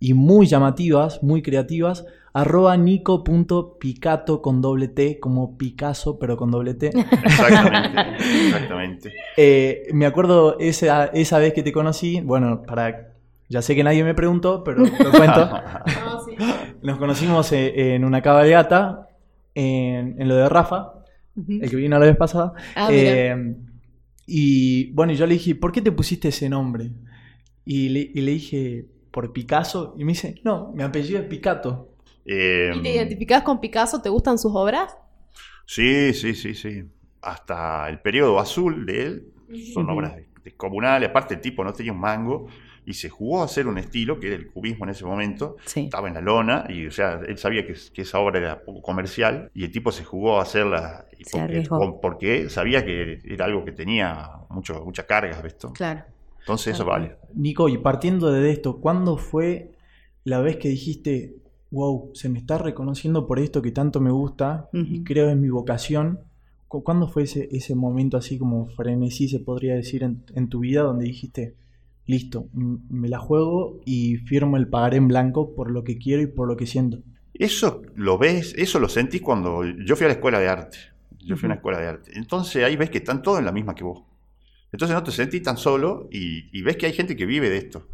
y 0.00 0.14
muy 0.14 0.46
llamativas, 0.46 1.22
muy 1.22 1.42
creativas. 1.42 2.04
Arroba 2.36 2.76
nico.picato 2.76 4.42
con 4.42 4.60
doble 4.60 4.88
T, 4.88 5.20
como 5.20 5.56
Picasso, 5.56 6.18
pero 6.18 6.36
con 6.36 6.50
doble 6.50 6.74
T. 6.74 6.88
Exactamente, 7.24 8.00
exactamente. 8.46 9.12
Eh, 9.36 9.88
me 9.92 10.06
acuerdo 10.06 10.58
esa, 10.58 11.06
esa 11.06 11.38
vez 11.38 11.52
que 11.52 11.62
te 11.62 11.72
conocí, 11.72 12.20
bueno, 12.20 12.62
para 12.62 13.12
ya 13.48 13.62
sé 13.62 13.76
que 13.76 13.84
nadie 13.84 14.02
me 14.02 14.14
preguntó, 14.14 14.64
pero 14.64 14.78
lo 14.80 15.10
cuento. 15.12 15.50
Nos 16.82 16.98
conocimos 16.98 17.50
eh, 17.52 17.94
en 17.94 18.04
una 18.04 18.22
cabalgata, 18.22 19.08
en, 19.54 20.20
en 20.20 20.28
lo 20.28 20.36
de 20.36 20.48
Rafa, 20.48 20.92
el 21.48 21.68
que 21.68 21.76
vino 21.76 21.98
la 21.98 22.06
vez 22.06 22.16
pasada. 22.16 22.52
Ah. 22.74 22.88
Eh, 22.90 23.56
y 24.26 24.92
bueno, 24.92 25.12
yo 25.12 25.26
le 25.26 25.34
dije, 25.34 25.54
¿por 25.54 25.72
qué 25.72 25.80
te 25.82 25.92
pusiste 25.92 26.28
ese 26.28 26.48
nombre? 26.48 26.90
Y 27.64 27.88
le, 27.88 28.00
y 28.14 28.20
le 28.20 28.32
dije, 28.32 28.86
¿por 29.10 29.32
Picasso? 29.32 29.94
Y 29.98 30.04
me 30.04 30.12
dice, 30.12 30.40
no, 30.44 30.72
mi 30.74 30.82
apellido 30.82 31.20
es 31.20 31.26
Picato. 31.26 31.90
Eh, 32.26 32.72
¿Y 32.74 32.82
te 32.82 32.94
identificás 32.94 33.42
con 33.42 33.60
Picasso? 33.60 34.00
¿Te 34.00 34.08
gustan 34.08 34.38
sus 34.38 34.52
obras? 34.54 34.96
Sí, 35.66 36.12
sí, 36.14 36.34
sí, 36.34 36.54
sí. 36.54 36.84
Hasta 37.22 37.88
el 37.88 38.00
periodo 38.00 38.38
azul 38.38 38.84
de 38.86 39.02
él 39.02 39.32
son 39.72 39.84
Ujú. 39.84 39.94
obras 39.94 40.16
descomunales. 40.42 41.08
Aparte, 41.08 41.34
el 41.34 41.40
tipo 41.40 41.64
no 41.64 41.72
tenía 41.72 41.92
un 41.92 42.00
mango 42.00 42.46
y 42.86 42.94
se 42.94 43.08
jugó 43.08 43.42
a 43.42 43.44
hacer 43.46 43.66
un 43.66 43.78
estilo 43.78 44.18
que 44.20 44.28
era 44.28 44.36
el 44.36 44.50
cubismo 44.50 44.84
en 44.84 44.90
ese 44.90 45.04
momento. 45.04 45.56
Sí. 45.64 45.80
Estaba 45.80 46.08
en 46.08 46.14
la 46.14 46.20
lona 46.20 46.66
y, 46.68 46.86
o 46.86 46.90
sea, 46.90 47.20
él 47.26 47.38
sabía 47.38 47.66
que, 47.66 47.74
que 47.92 48.02
esa 48.02 48.18
obra 48.20 48.38
era 48.38 48.62
poco 48.64 48.82
comercial 48.82 49.50
y 49.54 49.64
el 49.64 49.70
tipo 49.72 49.90
se 49.92 50.04
jugó 50.04 50.38
a 50.38 50.42
hacerla 50.42 51.06
porque, 51.30 51.62
porque 52.02 52.50
sabía 52.50 52.84
que 52.84 53.20
era 53.24 53.46
algo 53.46 53.64
que 53.64 53.72
tenía 53.72 54.28
mucho, 54.50 54.84
muchas 54.84 55.06
cargas, 55.06 55.42
¿ves? 55.42 55.56
Claro. 55.74 56.02
Entonces, 56.40 56.74
eso 56.74 56.84
Tal 56.84 56.90
vale. 57.00 57.16
Nico, 57.34 57.68
y 57.68 57.78
partiendo 57.78 58.30
de 58.30 58.50
esto, 58.50 58.80
¿cuándo 58.80 59.16
fue 59.16 59.72
la 60.24 60.40
vez 60.40 60.56
que 60.58 60.68
dijiste, 60.68 61.36
wow, 61.70 62.10
se 62.14 62.28
me 62.28 62.38
está 62.38 62.58
reconociendo 62.58 63.26
por 63.26 63.38
esto 63.38 63.62
que 63.62 63.72
tanto 63.72 64.00
me 64.00 64.10
gusta 64.10 64.68
y 64.72 65.02
creo 65.04 65.30
es 65.30 65.36
mi 65.36 65.48
vocación? 65.48 66.20
¿Cu- 66.68 66.82
¿Cuándo 66.84 67.08
fue 67.08 67.22
ese, 67.22 67.48
ese 67.50 67.74
momento 67.74 68.16
así 68.18 68.36
como 68.38 68.66
frenesí, 68.66 69.28
se 69.28 69.40
podría 69.40 69.74
decir, 69.74 70.02
en, 70.02 70.22
en 70.34 70.48
tu 70.48 70.60
vida 70.60 70.82
donde 70.82 71.04
dijiste, 71.06 71.54
listo, 72.06 72.48
me 72.52 73.08
la 73.08 73.18
juego 73.18 73.80
y 73.84 74.16
firmo 74.16 74.56
el 74.56 74.68
pagaré 74.68 74.98
en 74.98 75.08
blanco 75.08 75.54
por 75.54 75.70
lo 75.70 75.84
que 75.84 75.98
quiero 75.98 76.22
y 76.22 76.26
por 76.26 76.48
lo 76.48 76.56
que 76.56 76.66
siento? 76.66 76.98
Eso 77.32 77.82
lo 77.96 78.18
ves, 78.18 78.54
eso 78.56 78.78
lo 78.78 78.88
sentís 78.88 79.20
cuando 79.20 79.64
yo 79.64 79.96
fui 79.96 80.04
a 80.04 80.08
la 80.08 80.14
escuela 80.14 80.38
de 80.38 80.48
arte. 80.48 80.78
Yo 81.18 81.36
fui 81.36 81.46
a 81.46 81.48
una 81.48 81.54
escuela 81.56 81.80
de 81.80 81.86
arte. 81.86 82.10
Entonces 82.14 82.62
ahí 82.62 82.76
ves 82.76 82.90
que 82.90 82.98
están 82.98 83.22
todos 83.22 83.38
en 83.38 83.46
la 83.46 83.52
misma 83.52 83.74
que 83.74 83.82
vos. 83.82 84.02
Entonces 84.70 84.94
no 84.94 85.02
te 85.02 85.10
sentís 85.10 85.42
tan 85.42 85.56
solo 85.56 86.08
y, 86.10 86.48
y 86.56 86.62
ves 86.62 86.76
que 86.76 86.86
hay 86.86 86.92
gente 86.92 87.16
que 87.16 87.26
vive 87.26 87.48
de 87.48 87.58
esto. 87.58 87.88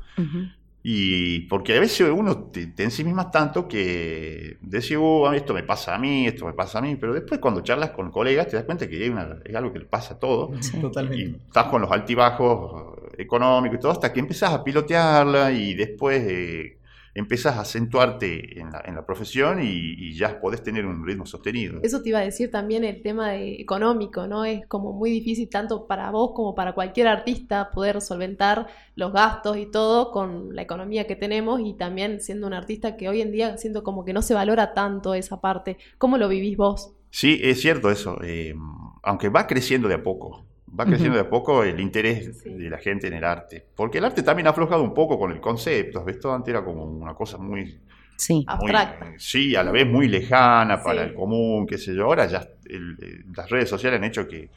Y 0.83 1.41
porque 1.41 1.77
a 1.77 1.81
veces 1.81 2.09
uno 2.11 2.45
te, 2.45 2.69
te 2.69 2.85
ensimismas 2.85 3.31
tanto 3.31 3.69
que 3.69 4.57
decís, 4.63 4.97
"Uh, 4.99 5.31
esto 5.35 5.53
me 5.53 5.63
pasa 5.63 5.95
a 5.95 5.99
mí, 5.99 6.27
esto 6.27 6.47
me 6.47 6.55
pasa 6.55 6.79
a 6.79 6.83
mí, 6.83 6.97
pero 6.97 7.13
después 7.13 7.39
cuando 7.39 7.61
charlas 7.61 7.91
con 7.91 8.11
colegas 8.11 8.49
te 8.49 8.57
das 8.57 8.65
cuenta 8.65 8.89
que 8.89 8.97
hay 9.03 9.11
una- 9.11 9.39
es 9.45 9.55
algo 9.55 9.73
que 9.73 9.81
le 9.81 9.85
pasa 9.85 10.15
a 10.15 10.19
todos. 10.19 10.65
Sí. 10.65 10.79
Y 10.79 10.81
Totalmente. 10.81 11.39
estás 11.47 11.67
con 11.67 11.83
los 11.83 11.91
altibajos 11.93 12.97
eh, 13.13 13.23
económicos 13.23 13.77
y 13.79 13.81
todo, 13.81 13.93
hasta 13.93 14.11
que 14.13 14.21
empezás 14.21 14.53
a 14.55 14.65
pilotearla 14.65 15.53
y 15.53 15.75
después 15.75 16.23
eh, 16.27 16.79
empezás 17.21 17.57
a 17.57 17.61
acentuarte 17.61 18.59
en 18.59 18.71
la, 18.71 18.83
en 18.85 18.95
la 18.97 19.07
profesión 19.07 19.63
y, 19.63 19.95
y 19.97 20.15
ya 20.15 20.41
podés 20.41 20.63
tener 20.63 20.87
un 20.87 21.07
ritmo 21.07 21.27
sostenido. 21.27 21.81
Eso 21.83 22.03
te 22.03 22.09
iba 22.09 22.19
a 22.19 22.23
decir 22.23 22.51
también 22.51 22.85
el 22.85 23.03
tema 23.03 23.31
de 23.31 23.61
económico, 23.61 24.27
¿no? 24.27 24.45
Es 24.45 24.67
como 24.67 24.93
muy 24.93 25.11
difícil 25.11 25.49
tanto 25.49 25.87
para 25.87 26.11
vos 26.11 26.33
como 26.35 26.55
para 26.55 26.73
cualquier 26.73 27.07
artista 27.07 27.71
poder 27.71 28.01
solventar 28.01 28.67
los 28.97 29.13
gastos 29.13 29.57
y 29.57 29.67
todo 29.67 30.11
con 30.11 30.55
la 30.55 30.63
economía 30.63 31.07
que 31.07 31.17
tenemos 31.17 31.61
y 31.61 31.75
también 31.75 32.21
siendo 32.21 32.47
un 32.47 32.55
artista 32.55 32.97
que 32.97 33.09
hoy 33.09 33.21
en 33.21 33.33
día 33.33 33.57
siento 33.57 33.83
como 33.83 34.05
que 34.05 34.13
no 34.13 34.23
se 34.23 34.35
valora 34.35 34.75
tanto 34.75 35.15
esa 35.15 35.41
parte. 35.41 35.79
¿Cómo 35.99 36.19
lo 36.19 36.29
vivís 36.29 36.57
vos? 36.57 36.93
Sí, 37.11 37.41
es 37.43 37.61
cierto 37.61 37.91
eso, 37.91 38.19
eh, 38.23 38.55
aunque 39.03 39.29
va 39.29 39.47
creciendo 39.47 39.89
de 39.89 39.95
a 39.95 40.03
poco. 40.03 40.45
Va 40.79 40.85
creciendo 40.87 41.17
de 41.17 41.23
a 41.23 41.29
poco 41.31 41.65
el 41.65 41.81
interés 41.81 42.39
Sí. 42.43 42.51
de 42.51 42.71
la 42.71 42.79
gente 42.79 43.09
en 43.09 43.15
el 43.15 43.25
arte. 43.25 43.67
Porque 43.75 43.99
el 43.99 44.05
arte 44.05 44.23
también 44.23 44.47
ha 44.47 44.51
aflojado 44.51 44.83
un 44.83 44.95
poco 44.95 45.19
con 45.19 45.33
el 45.33 45.41
concepto. 45.41 46.05
¿ves? 46.05 46.21
Todo 46.21 46.33
antes 46.35 46.53
era 46.55 46.65
como 46.65 46.85
una 46.85 47.15
cosa 47.15 47.39
muy, 47.39 47.81
Sí. 48.17 48.35
muy, 48.35 48.45
Abstracta. 48.47 49.13
sí, 49.19 49.57
a 49.57 49.65
la 49.65 49.73
vez 49.73 49.87
muy 49.87 50.07
lejana 50.09 50.81
para 50.83 51.03
Sí. 51.03 51.09
el 51.09 51.15
común, 51.15 51.67
qué 51.67 51.77
sé 51.79 51.95
yo. 51.95 52.05
Ahora 52.05 52.27
ya 52.27 52.47
el- 52.67 52.97
eh, 53.03 53.25
las 53.35 53.51
redes 53.51 53.69
sociales 53.69 53.99
han 53.99 54.05
hecho 54.05 54.29
que 54.29 54.49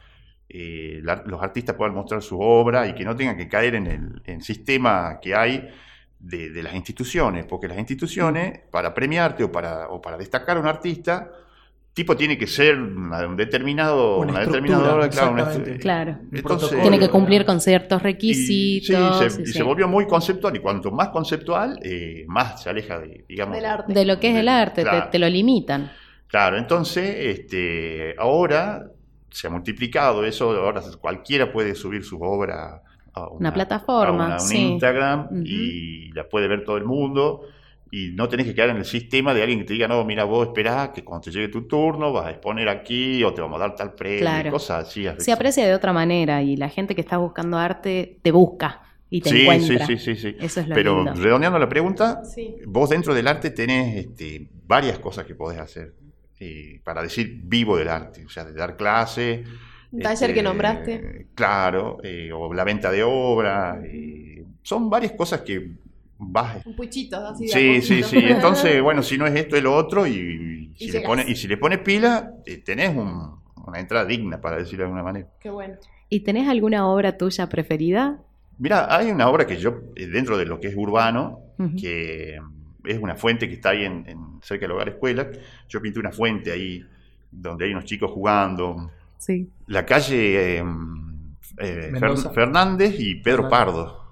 eh, 0.49 0.99
la- 1.03 1.23
los 1.25 1.41
artistas 1.41 1.75
puedan 1.75 1.95
mostrar 1.95 2.21
su 2.21 2.39
obra 2.39 2.85
y 2.87 2.93
que 2.93 3.03
no 3.05 3.15
tengan 3.15 3.35
que 3.37 3.47
caer 3.47 3.73
en 3.73 3.87
el, 3.87 4.21
en 4.25 4.35
el 4.35 4.41
sistema 4.43 5.17
que 5.19 5.33
hay 5.33 5.67
de, 6.19 6.51
de 6.51 6.61
las 6.61 6.75
instituciones, 6.75 7.45
porque 7.45 7.67
las 7.67 7.77
instituciones, 7.79 8.59
para 8.69 8.93
premiarte 8.93 9.43
o 9.45 9.51
para, 9.51 9.87
o 9.89 9.99
para 9.99 10.15
destacar 10.17 10.57
a 10.57 10.59
un 10.59 10.67
artista, 10.67 11.31
tipo 11.93 12.15
tiene 12.17 12.37
que 12.37 12.47
ser 12.47 12.79
una, 12.79 13.27
un 13.27 13.35
determinado, 13.35 14.19
Una 14.19 14.39
determinada 14.39 14.95
obra, 14.95 15.09
claro, 15.09 15.31
una 15.33 15.45
Claro. 15.79 16.11
Entonces, 16.31 16.41
protocolo. 16.43 16.81
Tiene 16.81 16.99
que 16.99 17.09
cumplir 17.09 17.45
con 17.45 17.61
ciertos 17.61 18.01
y- 18.01 18.03
requisitos. 18.03 19.17
sí, 19.19 19.23
se, 19.23 19.29
sí, 19.29 19.41
y 19.43 19.45
sí. 19.45 19.53
se 19.53 19.63
volvió 19.63 19.87
muy 19.87 20.07
conceptual, 20.07 20.55
y 20.55 20.59
cuanto 20.59 20.91
más 20.91 21.09
conceptual, 21.09 21.79
eh, 21.83 22.25
más 22.27 22.63
se 22.63 22.69
aleja 22.69 22.99
de, 22.99 23.25
digamos, 23.29 23.55
Del 23.55 23.65
arte. 23.65 23.93
De 23.93 24.05
lo 24.05 24.19
que 24.19 24.31
es 24.31 24.37
el 24.37 24.49
arte, 24.49 24.83
te- 24.83 24.89
Claro. 24.89 25.09
te, 25.11 25.19
lo 25.19 25.29
limitan. 25.29 25.91
Claro, 26.27 26.57
entonces, 26.57 27.15
este, 27.39 28.15
ahora 28.17 28.87
se 29.29 29.47
ha 29.47 29.49
multiplicado 29.51 30.25
eso, 30.25 30.49
ahora 30.51 30.81
cualquiera 30.99 31.51
puede 31.51 31.75
subir 31.75 32.03
su 32.03 32.19
obra 32.21 32.81
a 33.13 33.27
una, 33.27 33.37
Una 33.39 33.53
plataforma, 33.53 34.23
a 34.23 34.27
una- 34.27 34.33
un 34.35 34.39
sí. 34.39 34.57
Instagram 34.57 35.27
y 35.45 36.11
la 36.13 36.27
puede 36.27 36.47
ver 36.47 36.63
todo 36.63 36.77
el 36.77 36.85
mundo 36.85 37.41
y 37.95 38.09
no 38.13 38.27
tenés 38.27 38.47
que 38.47 38.55
quedar 38.55 38.69
en 38.69 38.77
el 38.77 38.85
sistema 38.85 39.35
de 39.35 39.41
alguien 39.43 39.59
que 39.59 39.65
te 39.65 39.73
diga, 39.73 39.87
no, 39.87 40.03
mira, 40.03 40.23
vos 40.23 40.47
esperá 40.47 40.91
que 40.91 41.03
cuando 41.03 41.25
te 41.25 41.31
llegue 41.31 41.49
tu 41.49 41.67
turno 41.67 42.11
vas 42.11 42.25
a 42.25 42.31
exponer 42.31 42.67
aquí 42.67 43.23
o 43.23 43.33
te 43.35 43.41
vamos 43.41 43.57
a 43.61 43.67
dar 43.67 43.75
tal 43.75 43.93
premio, 43.93 44.21
Claro. 44.21 44.47
y 44.49 44.51
cosas 44.51 44.87
así. 44.87 45.05
a 45.05 45.19
Se 45.19 45.31
aprecia 45.31 45.65
de 45.67 45.75
otra 45.75 45.93
manera 45.93 46.41
y 46.41 46.55
la 46.55 46.69
gente 46.69 46.95
que 46.95 47.01
está 47.01 47.17
buscando 47.17 47.57
arte 47.57 48.17
te 48.23 48.31
busca 48.31 48.81
y 49.11 49.21
te 49.21 49.29
Sí, 49.29 49.35
sí, 49.35 49.41
encuentra. 49.43 49.85
sí, 49.85 49.97
sí, 49.99 50.15
sí. 50.15 50.35
Eso 50.39 50.61
es 50.61 50.67
lo 50.69 50.73
Pero 50.73 51.03
lindo. 51.03 51.13
redondeando 51.21 51.59
la 51.59 51.69
pregunta, 51.69 52.25
Sí. 52.25 52.55
vos 52.65 52.89
dentro 52.89 53.13
del 53.13 53.27
arte 53.27 53.51
tenés 53.51 53.95
este, 54.07 54.47
varias 54.65 54.97
cosas 54.97 55.25
que 55.25 55.35
podés 55.35 55.59
hacer 55.59 55.93
eh, 56.39 56.81
para 56.83 57.03
decir 57.03 57.41
vivo 57.43 57.77
del 57.77 57.89
arte, 57.89 58.25
o 58.25 58.29
sea, 58.29 58.43
de 58.43 58.53
dar 58.53 58.75
clase. 58.75 59.43
Un 59.91 59.99
taller 60.01 60.31
este, 60.31 60.33
que 60.33 60.41
nombraste. 60.43 61.27
Claro, 61.35 61.99
eh, 62.03 62.31
o 62.33 62.51
la 62.55 62.63
venta 62.63 62.91
de 62.91 63.03
obra. 63.03 63.79
eh, 63.85 64.43
son 64.63 64.89
varias 64.89 65.11
cosas 65.11 65.41
que 65.41 65.73
vas... 66.31 66.65
Un 66.65 66.75
puchito, 66.75 67.17
así 67.27 67.45
de 67.45 67.51
Sí, 67.51 67.81
sí, 67.81 68.03
sí. 68.03 68.17
Entonces, 68.27 68.81
bueno, 68.81 69.01
si 69.03 69.17
no 69.17 69.25
es 69.27 69.35
esto, 69.35 69.55
es 69.57 69.63
lo 69.63 69.75
otro, 69.75 70.05
y, 70.07 70.71
y 70.75 70.75
si, 70.77 70.85
Y 70.85 70.91
le 70.91 71.01
pones, 71.01 71.27
y 71.29 71.35
si 71.35 71.47
le 71.47 71.57
pones 71.57 71.79
pila, 71.79 72.31
eh, 72.45 72.57
tenés 72.57 72.95
un- 72.95 73.41
una 73.65 73.79
entrada 73.79 74.05
digna, 74.05 74.39
para 74.41 74.57
decirlo 74.57 74.79
de 74.79 74.83
alguna 74.85 75.03
manera. 75.03 75.27
Qué 75.39 75.49
bueno. 75.49 75.75
¿Y 76.09 76.19
tenés 76.21 76.47
alguna 76.47 76.87
obra 76.87 77.17
tuya 77.17 77.47
preferida? 77.49 78.19
Mira, 78.59 78.93
hay 78.95 79.09
una 79.09 79.27
obra 79.29 79.47
que 79.47 79.57
yo, 79.57 79.81
eh, 79.95 80.05
dentro 80.07 80.37
de 80.37 80.45
lo 80.45 80.59
que 80.59 80.67
es 80.67 80.75
urbano, 80.77 81.39
que 81.79 82.37
mm, 82.41 82.87
es 82.87 82.99
una 82.99 83.15
fuente 83.15 83.47
que 83.47 83.55
está 83.55 83.69
ahí 83.69 83.85
en, 83.85 84.03
en- 84.07 84.39
cerca 84.41 84.63
del 84.65 84.71
hogar 84.73 84.89
escuela. 84.89 85.27
Yo 85.69 85.81
pinté 85.81 85.99
una 85.99 86.11
fuente 86.11 86.51
ahí 86.51 86.83
donde 87.31 87.65
hay 87.65 87.71
unos 87.71 87.85
chicos 87.85 88.11
jugando. 88.11 88.91
Sí. 89.17 89.49
La 89.67 89.85
calle 89.85 90.57
eh, 90.59 90.63
eh, 91.59 91.89
Mendoza. 91.91 92.31
Fernández 92.31 92.95
y 92.99 93.15
Pedro 93.15 93.43
Fernández. 93.43 93.49
Pardo. 93.65 94.02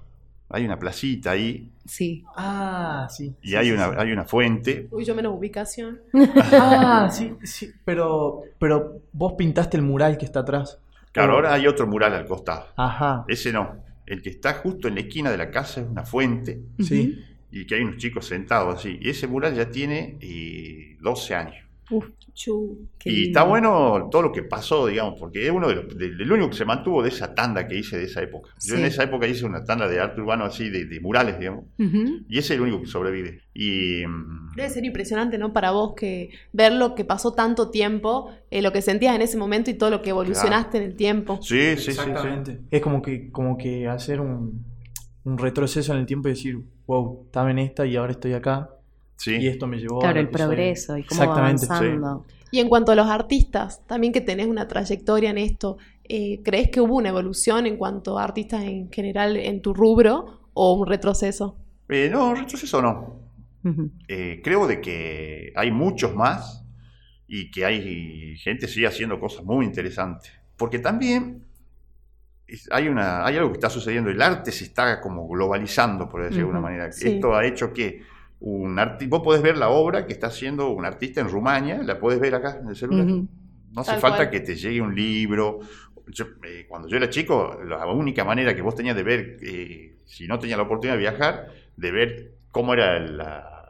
Hay 0.52 0.64
una 0.64 0.78
placita 0.78 1.30
ahí 1.32 1.70
Sí. 1.84 2.24
Ah, 2.36 3.08
sí. 3.10 3.34
y 3.42 3.48
sí, 3.50 3.56
hay, 3.56 3.66
sí, 3.66 3.72
una, 3.72 3.88
sí. 3.88 3.94
hay 3.98 4.12
una 4.12 4.24
fuente. 4.24 4.86
Uy, 4.90 5.04
yo 5.04 5.14
menos 5.14 5.34
ubicación. 5.36 6.00
Ah, 6.52 7.08
sí, 7.10 7.32
sí. 7.42 7.72
Pero, 7.84 8.42
pero 8.58 9.00
vos 9.12 9.32
pintaste 9.36 9.76
el 9.78 9.82
mural 9.82 10.16
que 10.18 10.24
está 10.24 10.40
atrás. 10.40 10.78
Claro, 11.12 11.34
ahora 11.34 11.52
hay 11.54 11.66
otro 11.66 11.86
mural 11.86 12.14
al 12.14 12.24
costado. 12.26 12.66
Ajá. 12.76 13.24
Ese 13.28 13.52
no. 13.52 13.76
El 14.06 14.22
que 14.22 14.30
está 14.30 14.54
justo 14.54 14.88
en 14.88 14.94
la 14.94 15.00
esquina 15.00 15.30
de 15.30 15.36
la 15.38 15.50
casa 15.50 15.80
es 15.80 15.86
una 15.88 16.04
fuente 16.04 16.60
Sí. 16.78 17.18
y 17.50 17.66
que 17.66 17.74
hay 17.76 17.82
unos 17.82 17.96
chicos 17.96 18.26
sentados 18.26 18.76
así. 18.76 18.98
Y 19.00 19.10
ese 19.10 19.26
mural 19.26 19.54
ya 19.54 19.68
tiene 19.70 20.16
eh, 20.20 20.96
12 21.00 21.34
años. 21.34 21.66
Uf, 21.92 22.06
Chu. 22.34 22.88
qué 22.98 23.10
y 23.10 23.12
lindo. 23.16 23.26
está 23.28 23.42
bueno 23.44 24.08
todo 24.10 24.22
lo 24.22 24.32
que 24.32 24.42
pasó, 24.42 24.86
digamos, 24.86 25.18
porque 25.18 25.44
es 25.46 25.52
uno 25.52 25.68
de 25.68 25.74
los, 25.76 25.98
del 25.98 26.16
del 26.16 26.32
único 26.32 26.50
que 26.50 26.56
se 26.56 26.64
mantuvo 26.64 27.02
de 27.02 27.10
esa 27.10 27.34
tanda 27.34 27.68
que 27.68 27.78
hice 27.78 27.98
de 27.98 28.04
esa 28.04 28.22
época. 28.22 28.50
Yo 28.66 28.76
en 28.76 28.84
esa 28.84 29.02
época 29.04 29.26
hice 29.26 29.44
una 29.44 29.64
tanda 29.64 29.86
de 29.88 30.00
arte 30.00 30.20
urbano 30.20 30.44
así, 30.44 30.70
de, 30.70 30.86
de 30.86 31.00
murales, 31.00 31.38
digamos, 31.38 31.66
y 31.78 32.38
ese 32.38 32.54
es 32.54 32.58
el 32.58 32.60
único 32.62 32.80
que 32.80 32.86
sobrevive. 32.86 33.40
Y 33.54 34.06
mm, 34.06 34.54
Debe 34.56 34.70
ser 34.70 34.84
impresionante, 34.84 35.36
¿no? 35.38 35.52
Para 35.52 35.72
vos 35.72 35.94
que 35.94 36.30
ver 36.52 36.72
lo 36.72 36.94
que 36.94 37.04
pasó 37.04 37.32
tanto 37.34 37.70
tiempo, 37.70 38.30
eh, 38.50 38.62
lo 38.62 38.72
que 38.72 38.80
sentías 38.82 39.14
en 39.14 39.22
ese 39.22 39.36
momento 39.36 39.70
y 39.70 39.74
todo 39.74 39.90
lo 39.90 40.00
que 40.02 40.10
evolucionaste 40.10 40.78
en 40.78 40.84
el 40.84 40.96
tiempo. 40.96 41.38
sí, 41.42 41.76
sí, 41.76 41.76
sí, 41.76 41.82
sí. 41.82 41.90
Exactamente. 41.90 42.60
Es 42.70 42.80
como 42.80 43.02
que, 43.02 43.30
como 43.30 43.58
que 43.58 43.86
hacer 43.88 44.20
un, 44.20 44.64
un 45.24 45.38
retroceso 45.38 45.92
en 45.92 46.00
el 46.00 46.06
tiempo 46.06 46.28
y 46.28 46.32
decir, 46.32 46.58
wow, 46.86 47.24
estaba 47.26 47.50
en 47.50 47.58
esta 47.58 47.86
y 47.86 47.96
ahora 47.96 48.12
estoy 48.12 48.32
acá. 48.32 48.70
Sí. 49.22 49.36
y 49.36 49.46
esto 49.48 49.66
me 49.66 49.78
llevó 49.78 49.98
a 49.98 50.00
Claro, 50.00 50.20
el 50.20 50.26
soy. 50.26 50.32
progreso 50.34 50.96
y 50.98 51.04
cómo 51.04 51.20
va 51.20 51.24
Exactamente, 51.26 51.66
sí. 51.66 51.72
avanzando. 51.72 52.24
Y 52.50 52.60
en 52.60 52.68
cuanto 52.68 52.92
a 52.92 52.94
los 52.94 53.06
artistas, 53.06 53.80
también 53.86 54.12
que 54.12 54.20
tenés 54.20 54.46
una 54.46 54.66
trayectoria 54.68 55.30
en 55.30 55.38
esto, 55.38 55.78
eh, 56.04 56.40
¿crees 56.42 56.68
que 56.70 56.80
hubo 56.80 56.96
una 56.96 57.08
evolución 57.10 57.66
en 57.66 57.76
cuanto 57.76 58.18
a 58.18 58.24
artistas 58.24 58.62
en 58.64 58.90
general 58.90 59.36
en 59.36 59.62
tu 59.62 59.72
rubro 59.72 60.40
o 60.52 60.74
un 60.74 60.86
retroceso? 60.86 61.56
Eh, 61.88 62.08
no, 62.12 62.34
retroceso 62.34 62.82
no. 62.82 63.20
Eh, 64.08 64.40
creo 64.42 64.66
de 64.66 64.80
que 64.80 65.52
hay 65.54 65.70
muchos 65.70 66.14
más 66.16 66.64
y 67.28 67.50
que 67.50 67.64
hay 67.64 68.36
gente 68.38 68.66
sigue 68.66 68.86
haciendo 68.88 69.18
cosas 69.20 69.44
muy 69.44 69.64
interesantes. 69.64 70.32
Porque 70.56 70.78
también 70.80 71.44
hay, 72.70 72.88
una, 72.88 73.24
hay 73.24 73.36
algo 73.36 73.50
que 73.50 73.56
está 73.56 73.70
sucediendo. 73.70 74.10
El 74.10 74.20
arte 74.20 74.52
se 74.52 74.64
está 74.64 75.00
como 75.00 75.26
globalizando, 75.28 76.08
por 76.08 76.20
decirlo 76.22 76.38
de 76.38 76.42
alguna 76.50 76.60
manera. 76.60 76.92
sí. 76.92 77.08
Esto 77.12 77.34
ha 77.34 77.46
hecho 77.46 77.72
que 77.72 78.02
un 78.44 78.76
arti- 78.76 79.08
vos 79.08 79.22
podés 79.22 79.40
ver 79.40 79.56
la 79.56 79.68
obra 79.70 80.04
que 80.06 80.12
está 80.12 80.26
haciendo 80.26 80.70
un 80.70 80.84
artista 80.84 81.20
en 81.20 81.28
Rumania, 81.28 81.80
la 81.82 81.98
podés 81.98 82.18
ver 82.20 82.34
acá 82.34 82.58
en 82.60 82.68
el 82.68 82.76
celular. 82.76 83.06
No 83.06 83.80
hace 83.80 83.92
Tal 83.92 84.00
falta 84.00 84.16
cual. 84.18 84.30
que 84.30 84.40
te 84.40 84.56
llegue 84.56 84.80
un 84.80 84.94
libro. 84.94 85.60
Yo, 86.08 86.24
eh, 86.44 86.66
cuando 86.68 86.88
yo 86.88 86.96
era 86.96 87.08
chico, 87.08 87.58
la 87.64 87.86
única 87.86 88.24
manera 88.24 88.54
que 88.54 88.60
vos 88.62 88.74
tenías 88.74 88.96
de 88.96 89.02
ver, 89.04 89.36
eh, 89.42 89.96
si 90.04 90.26
no 90.26 90.38
tenías 90.38 90.58
la 90.58 90.64
oportunidad 90.64 90.94
de 90.94 91.00
viajar, 91.00 91.46
de 91.76 91.90
ver 91.92 92.32
cómo 92.50 92.74
era 92.74 92.98
la, 92.98 93.61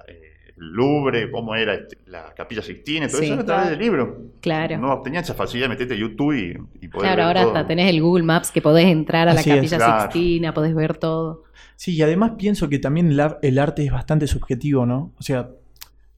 Louvre, 0.70 1.30
cómo 1.30 1.54
era 1.54 1.74
este, 1.74 1.98
la 2.06 2.32
Capilla 2.34 2.62
Sixtina, 2.62 3.08
todo 3.08 3.18
Sí, 3.18 3.24
eso 3.26 3.34
era 3.34 3.42
a 3.42 3.46
través 3.46 3.62
claro. 3.64 3.76
del 3.76 3.84
libro. 3.84 4.18
Claro. 4.40 4.78
No 4.78 5.02
tenías 5.02 5.24
esa 5.24 5.34
facilidad 5.34 5.66
de 5.66 5.70
meterte 5.70 5.94
a 5.94 5.96
YouTube 5.96 6.32
y, 6.34 6.84
y 6.84 6.88
poder 6.88 7.08
Claro, 7.08 7.16
ver 7.16 7.20
ahora 7.20 7.42
todo. 7.42 7.50
hasta 7.56 7.66
tenés 7.66 7.90
el 7.90 8.00
Google 8.00 8.24
Maps 8.24 8.50
que 8.50 8.62
podés 8.62 8.86
entrar 8.86 9.28
a 9.28 9.34
la 9.34 9.40
es, 9.40 9.46
Capilla 9.46 9.76
claro. 9.76 10.00
Sixtina, 10.02 10.54
podés 10.54 10.74
ver 10.74 10.96
todo. 10.96 11.44
Sí, 11.76 11.94
y 11.96 12.02
además 12.02 12.32
pienso 12.38 12.68
que 12.68 12.78
también 12.78 13.10
el, 13.10 13.20
el 13.42 13.58
arte 13.58 13.84
es 13.84 13.90
bastante 13.92 14.26
subjetivo, 14.26 14.86
¿no? 14.86 15.12
O 15.18 15.22
sea, 15.22 15.50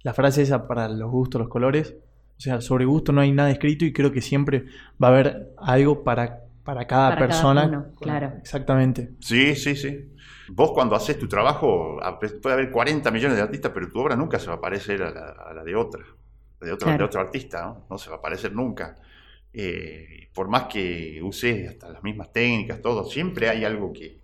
la 0.03 0.13
frase 0.13 0.43
esa 0.43 0.69
para 0.69 0.89
los 0.89 1.11
gustos, 1.11 1.41
los 1.41 1.49
colores. 1.49 1.95
O 2.37 2.41
sea, 2.41 2.61
sobre 2.61 2.85
gusto 2.85 3.13
no 3.13 3.21
hay 3.21 3.33
nada 3.33 3.51
escrito 3.51 3.85
y 3.85 3.93
creo 3.93 4.13
que 4.13 4.21
siempre 4.21 4.65
va 5.03 5.09
a 5.09 5.11
haber 5.13 5.53
algo 5.57 6.05
para, 6.05 6.41
para 6.64 6.87
cada 6.87 7.11
Para 7.11 7.16
cada 7.16 7.28
persona. 7.28 7.64
uno, 7.66 7.87
claro. 8.00 8.33
Exactamente. 8.38 9.11
Sí, 9.21 9.54
sí, 9.54 9.76
sí. 9.76 10.12
Vos 10.49 10.73
cuando 10.73 10.94
haces 10.97 11.18
tu 11.18 11.28
trabajo, 11.28 11.99
puede 12.42 12.54
haber 12.54 12.71
40 12.71 13.11
millones 13.11 13.37
de 13.37 13.42
artistas, 13.42 13.71
pero 13.73 13.88
tu 13.88 13.99
obra 14.00 14.16
nunca 14.16 14.38
se 14.38 14.49
va 14.49 14.54
a 14.54 14.61
parecer 14.61 15.02
a 15.02 15.11
la, 15.11 15.28
a 15.30 15.54
la 15.54 15.62
de 15.64 15.75
otra, 15.76 16.02
de 16.61 16.73
otro, 16.73 16.87
Claro. 16.87 16.99
de 16.99 17.04
otro 17.04 17.21
artista, 17.21 17.62
¿no? 17.62 17.87
No 17.90 17.99
se 17.99 18.11
va 18.11 18.16
a 18.16 18.21
parecer 18.21 18.52
nunca. 18.52 18.97
Eh, 19.52 20.28
por 20.35 20.49
más 20.49 20.64
que 20.64 21.21
uses 21.23 21.68
hasta 21.68 21.88
las 21.90 22.02
mismas 22.02 22.33
técnicas, 22.33 22.83
todo, 22.83 23.04
siempre 23.04 23.49
hay 23.49 23.64
algo 23.64 23.92
que... 23.92 24.24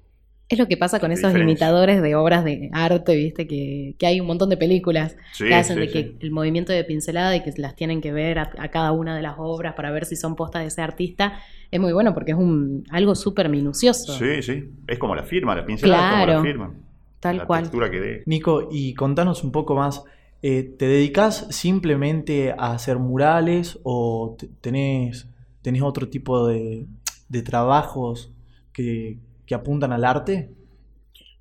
Es 0.50 0.58
lo 0.58 0.66
que 0.66 0.76
pasa 0.76 0.98
con 0.98 1.12
esos 1.12 1.28
diferencia. 1.32 1.52
imitadores 1.52 2.02
de 2.02 2.14
obras 2.16 2.44
de 2.44 2.70
arte, 2.72 3.14
viste, 3.14 3.46
que, 3.46 3.94
que 3.98 4.06
hay 4.06 4.20
un 4.20 4.26
montón 4.26 4.48
de 4.50 4.56
películas 4.56 5.16
Sí, 5.32 5.44
que 5.44 5.54
hacen 5.54 5.76
sí, 5.76 5.80
de 5.82 5.86
sí. 5.86 5.92
que 5.92 6.16
el 6.20 6.32
movimiento 6.32 6.72
de 6.72 6.82
pincelada 6.84 7.36
y 7.36 7.42
que 7.44 7.52
las 7.56 7.76
tienen 7.76 8.00
que 8.00 8.12
ver 8.12 8.40
a, 8.40 8.50
a 8.58 8.68
cada 8.68 8.90
una 8.90 9.14
de 9.14 9.22
las 9.22 9.36
obras 9.38 9.74
para 9.74 9.92
ver 9.92 10.04
si 10.06 10.16
son 10.16 10.34
postas 10.34 10.62
de 10.62 10.68
ese 10.68 10.82
artista. 10.82 11.38
Es 11.70 11.78
muy 11.80 11.92
bueno 11.92 12.12
porque 12.14 12.32
es 12.32 12.36
un 12.36 12.84
algo 12.90 13.14
súper 13.14 13.48
minucioso. 13.48 14.12
Sí, 14.18 14.42
sí. 14.42 14.70
Es 14.88 14.98
como 14.98 15.14
la 15.14 15.22
firma, 15.22 15.54
la 15.54 15.64
pincelada 15.64 16.02
es 16.02 16.10
como 16.10 16.24
Claro, 16.24 16.38
la 16.40 16.44
firma. 16.44 16.74
tal 17.20 17.36
la 17.36 17.46
cual. 17.46 17.60
textura 17.62 17.90
que 17.90 18.00
dé. 18.00 18.22
Nico, 18.26 18.68
y 18.72 18.92
contanos 18.94 19.44
un 19.44 19.52
poco 19.52 19.76
más. 19.76 20.02
eh, 20.42 20.64
¿Te 20.76 20.88
dedicas 20.88 21.46
simplemente 21.50 22.52
a 22.58 22.72
hacer 22.72 22.98
murales 22.98 23.78
o 23.84 24.34
te- 24.36 24.48
tenés, 24.60 25.28
tenés 25.62 25.82
otro 25.82 26.08
tipo 26.08 26.46
de, 26.48 26.86
de 27.28 27.42
trabajos 27.42 28.32
que, 28.72 29.18
que 29.50 29.56
apuntan 29.56 29.90
al 29.92 30.04
arte? 30.04 30.54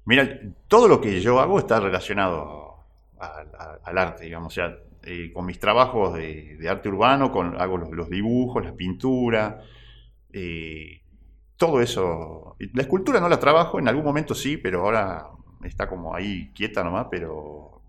Mira, 0.05 0.39
todo 0.67 0.87
lo 0.87 0.99
que 0.99 1.21
yo 1.21 1.39
hago 1.39 1.59
está 1.59 1.79
relacionado 1.79 2.73
a- 3.19 3.43
a- 3.57 3.79
al 3.83 3.97
arte, 3.99 4.23
digamos. 4.25 4.51
O 4.51 4.55
sea, 4.55 4.75
eh, 5.03 5.31
con 5.31 5.45
mis 5.45 5.59
trabajos 5.59 6.15
de, 6.15 6.57
de 6.57 6.69
arte 6.69 6.89
urbano, 6.89 7.31
con, 7.31 7.61
hago 7.61 7.77
los, 7.77 7.91
los 7.91 8.09
dibujos, 8.09 8.65
la 8.65 8.73
pintura, 8.73 9.61
eh, 10.33 11.01
todo 11.55 11.81
eso. 11.81 12.55
La 12.73 12.81
escultura 12.81 13.19
no 13.19 13.29
la 13.29 13.39
trabajo, 13.39 13.77
en 13.77 13.87
algún 13.87 14.03
momento 14.05 14.33
sí, 14.33 14.57
pero 14.57 14.81
ahora 14.85 15.27
está 15.63 15.87
como 15.87 16.15
ahí 16.15 16.51
quieta 16.55 16.83
nomás, 16.83 17.05
pero 17.11 17.83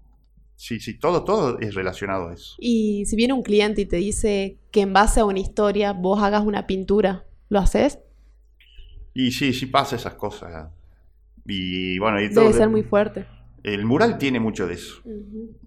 sí, 0.57 0.81
sí, 0.81 0.99
todo, 0.99 1.25
todo 1.25 1.59
es 1.61 1.75
relacionado 1.75 2.29
a 2.29 2.35
eso. 2.35 2.57
Y 2.59 3.07
si 3.07 3.17
viene 3.17 3.33
un 3.33 3.43
cliente 3.43 3.81
y 3.81 3.87
te 3.87 3.97
dice 3.97 4.59
que 4.71 4.83
en 4.83 4.93
base 4.93 5.21
a 5.21 5.25
una 5.25 5.39
historia 5.41 5.95
vos 5.95 6.23
hagas 6.23 6.45
una 6.45 6.67
pintura, 6.67 7.25
¿lo 7.49 7.61
haces? 7.61 7.99
Y 9.15 9.33
sí, 9.33 9.53
sí 9.53 9.67
pasa 9.67 9.97
esas 9.97 10.15
cosas. 10.15 10.69
Y 11.47 11.99
bueno, 11.99 12.21
y 12.23 12.31
todo 12.33 12.45
Debe 12.45 12.57
ser 12.57 12.69
muy 12.69 12.83
fuerte. 12.83 13.27
el 13.63 13.85
mural 13.85 14.19
tiene 14.19 14.39
mucho 14.41 14.67
de 14.67 14.75
eso. 14.75 15.03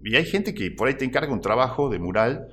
Y 0.02 0.16
hay 0.16 0.24
gente 0.24 0.54
que 0.54 0.70
por 0.70 0.88
ahí 0.88 0.94
te 0.94 1.04
encarga 1.04 1.32
un 1.32 1.40
trabajo 1.40 1.88
de 1.90 1.98
mural 1.98 2.48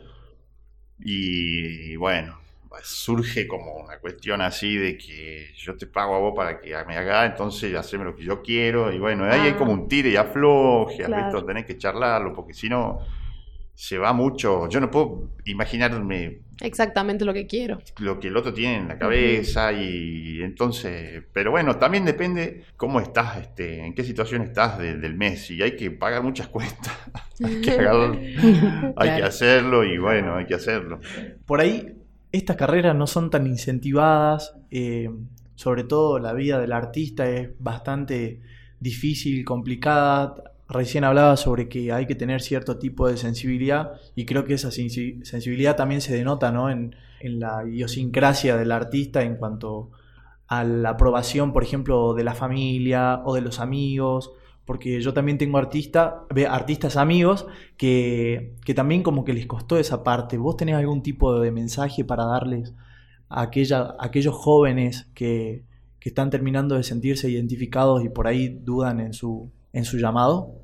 y 1.00 1.96
bueno, 1.96 2.38
surge 2.84 3.48
como 3.48 3.76
una 3.78 4.00
cuestión 4.00 4.42
así 4.42 4.76
de 4.78 4.98
que 4.98 5.48
yo 5.58 5.76
te 5.76 5.88
pago 5.88 6.16
a 6.16 6.20
vos 6.20 6.34
para 6.36 6.60
que 6.60 6.70
me 6.88 6.96
haga, 6.98 7.26
entonces 7.26 7.76
haceme 7.76 8.04
lo 8.06 8.16
que 8.16 8.24
yo 8.24 8.42
quiero 8.42 8.92
y 8.92 9.00
bueno, 9.00 9.26
ahí 9.26 9.42
hay 9.42 9.50
Ah. 9.52 9.58
como 9.58 9.72
un 9.72 9.88
tire 9.88 10.10
y 10.10 10.16
afloje, 10.16 11.04
Claro. 11.04 11.28
esto 11.28 11.46
tenés 11.46 11.66
que 11.66 11.78
charlarlo 11.78 12.34
porque 12.34 12.54
si 12.54 12.70
no 12.70 13.00
se 13.74 13.98
va 13.98 14.14
mucho, 14.14 14.68
yo 14.70 14.80
no 14.80 14.92
puedo 14.92 15.30
imaginarme 15.46 16.42
Exactamente 16.62 17.26
lo 17.26 17.34
que 17.34 17.48
quiero. 17.48 17.80
lo 18.00 18.20
que 18.20 18.28
el 18.30 18.38
otro 18.38 18.54
tiene 18.54 18.78
en 18.78 18.88
la 18.88 18.98
cabeza 18.98 19.74
y 19.74 20.42
entonces, 20.42 21.24
pero 21.34 21.52
bueno, 21.52 21.78
también 21.78 22.06
depende 22.06 22.64
cómo 22.78 23.00
estás, 23.00 23.38
este, 23.38 23.86
en 23.86 23.94
qué 23.96 24.04
situación 24.04 24.42
estás 24.44 24.78
de- 24.78 24.98
del 24.98 25.16
mes 25.16 25.50
y 25.52 25.62
hay 25.62 25.76
que 25.76 25.92
pagar 25.92 26.24
muchas 26.24 26.48
cuentas, 26.48 26.94
hay 27.44 27.62
que 27.62 27.72
hay 28.96 29.16
que 29.18 29.24
hacerlo 29.24 29.84
y 29.84 29.98
bueno, 29.98 30.36
hay 30.38 30.46
que 30.46 30.56
hacerlo. 30.56 31.00
Por 31.46 31.62
ahí, 31.62 31.96
estas 32.32 32.56
carreras 32.56 32.96
no 32.96 33.08
son 33.08 33.30
tan 33.30 33.48
incentivadas, 33.48 34.54
eh, 34.70 35.10
sobre 35.56 35.84
todo 35.84 36.20
la 36.20 36.34
vida 36.34 36.60
del 36.60 36.72
artista 36.72 37.30
es 37.30 37.50
bastante 37.60 38.40
difícil, 38.80 39.44
complicada. 39.46 40.51
Recién 40.72 41.04
hablaba 41.04 41.36
sobre 41.36 41.68
que 41.68 41.92
hay 41.92 42.06
que 42.08 42.16
tener 42.16 42.42
cierto 42.42 42.78
tipo 42.78 43.08
de 43.08 43.18
sensibilidad 43.18 43.92
y 44.16 44.26
creo 44.26 44.46
que 44.46 44.54
esa 44.54 44.70
sensi- 44.70 45.22
sensibilidad 45.26 45.76
también 45.76 46.00
se 46.00 46.16
denota 46.16 46.52
¿no? 46.52 46.70
en, 46.70 46.96
en 47.20 47.42
la 47.42 47.66
idiosincrasia 47.68 48.56
del 48.56 48.72
artista 48.72 49.22
en 49.22 49.36
cuanto 49.36 49.92
a 50.48 50.64
la 50.64 50.92
aprobación, 50.92 51.52
por 51.52 51.64
ejemplo, 51.64 52.14
de 52.14 52.24
la 52.24 52.36
familia 52.36 53.22
o 53.26 53.36
de 53.36 53.42
los 53.42 53.60
amigos, 53.60 54.32
porque 54.66 55.02
yo 55.02 55.14
también 55.14 55.38
tengo 55.38 55.58
artista, 55.58 56.24
artistas 56.50 56.96
amigos 56.96 57.48
que, 57.76 58.56
que 58.64 58.74
también 58.74 59.04
como 59.04 59.26
que 59.26 59.34
les 59.34 59.48
costó 59.48 59.78
esa 59.78 60.04
parte. 60.04 60.38
¿Vos 60.38 60.56
tenés 60.56 60.76
algún 60.76 61.04
tipo 61.04 61.38
de 61.40 61.52
mensaje 61.52 62.06
para 62.06 62.24
darles 62.26 62.74
a, 63.28 63.42
aquella, 63.42 63.82
a 64.00 64.06
aquellos 64.06 64.36
jóvenes 64.36 65.10
que, 65.16 65.66
que 66.00 66.10
están 66.10 66.30
terminando 66.30 66.76
de 66.76 66.84
sentirse 66.84 67.30
identificados 67.30 68.06
y 68.06 68.10
por 68.10 68.28
ahí 68.28 68.48
dudan 68.50 69.02
en 69.02 69.14
su, 69.14 69.52
en 69.74 69.86
su 69.86 69.98
llamado? 69.98 70.62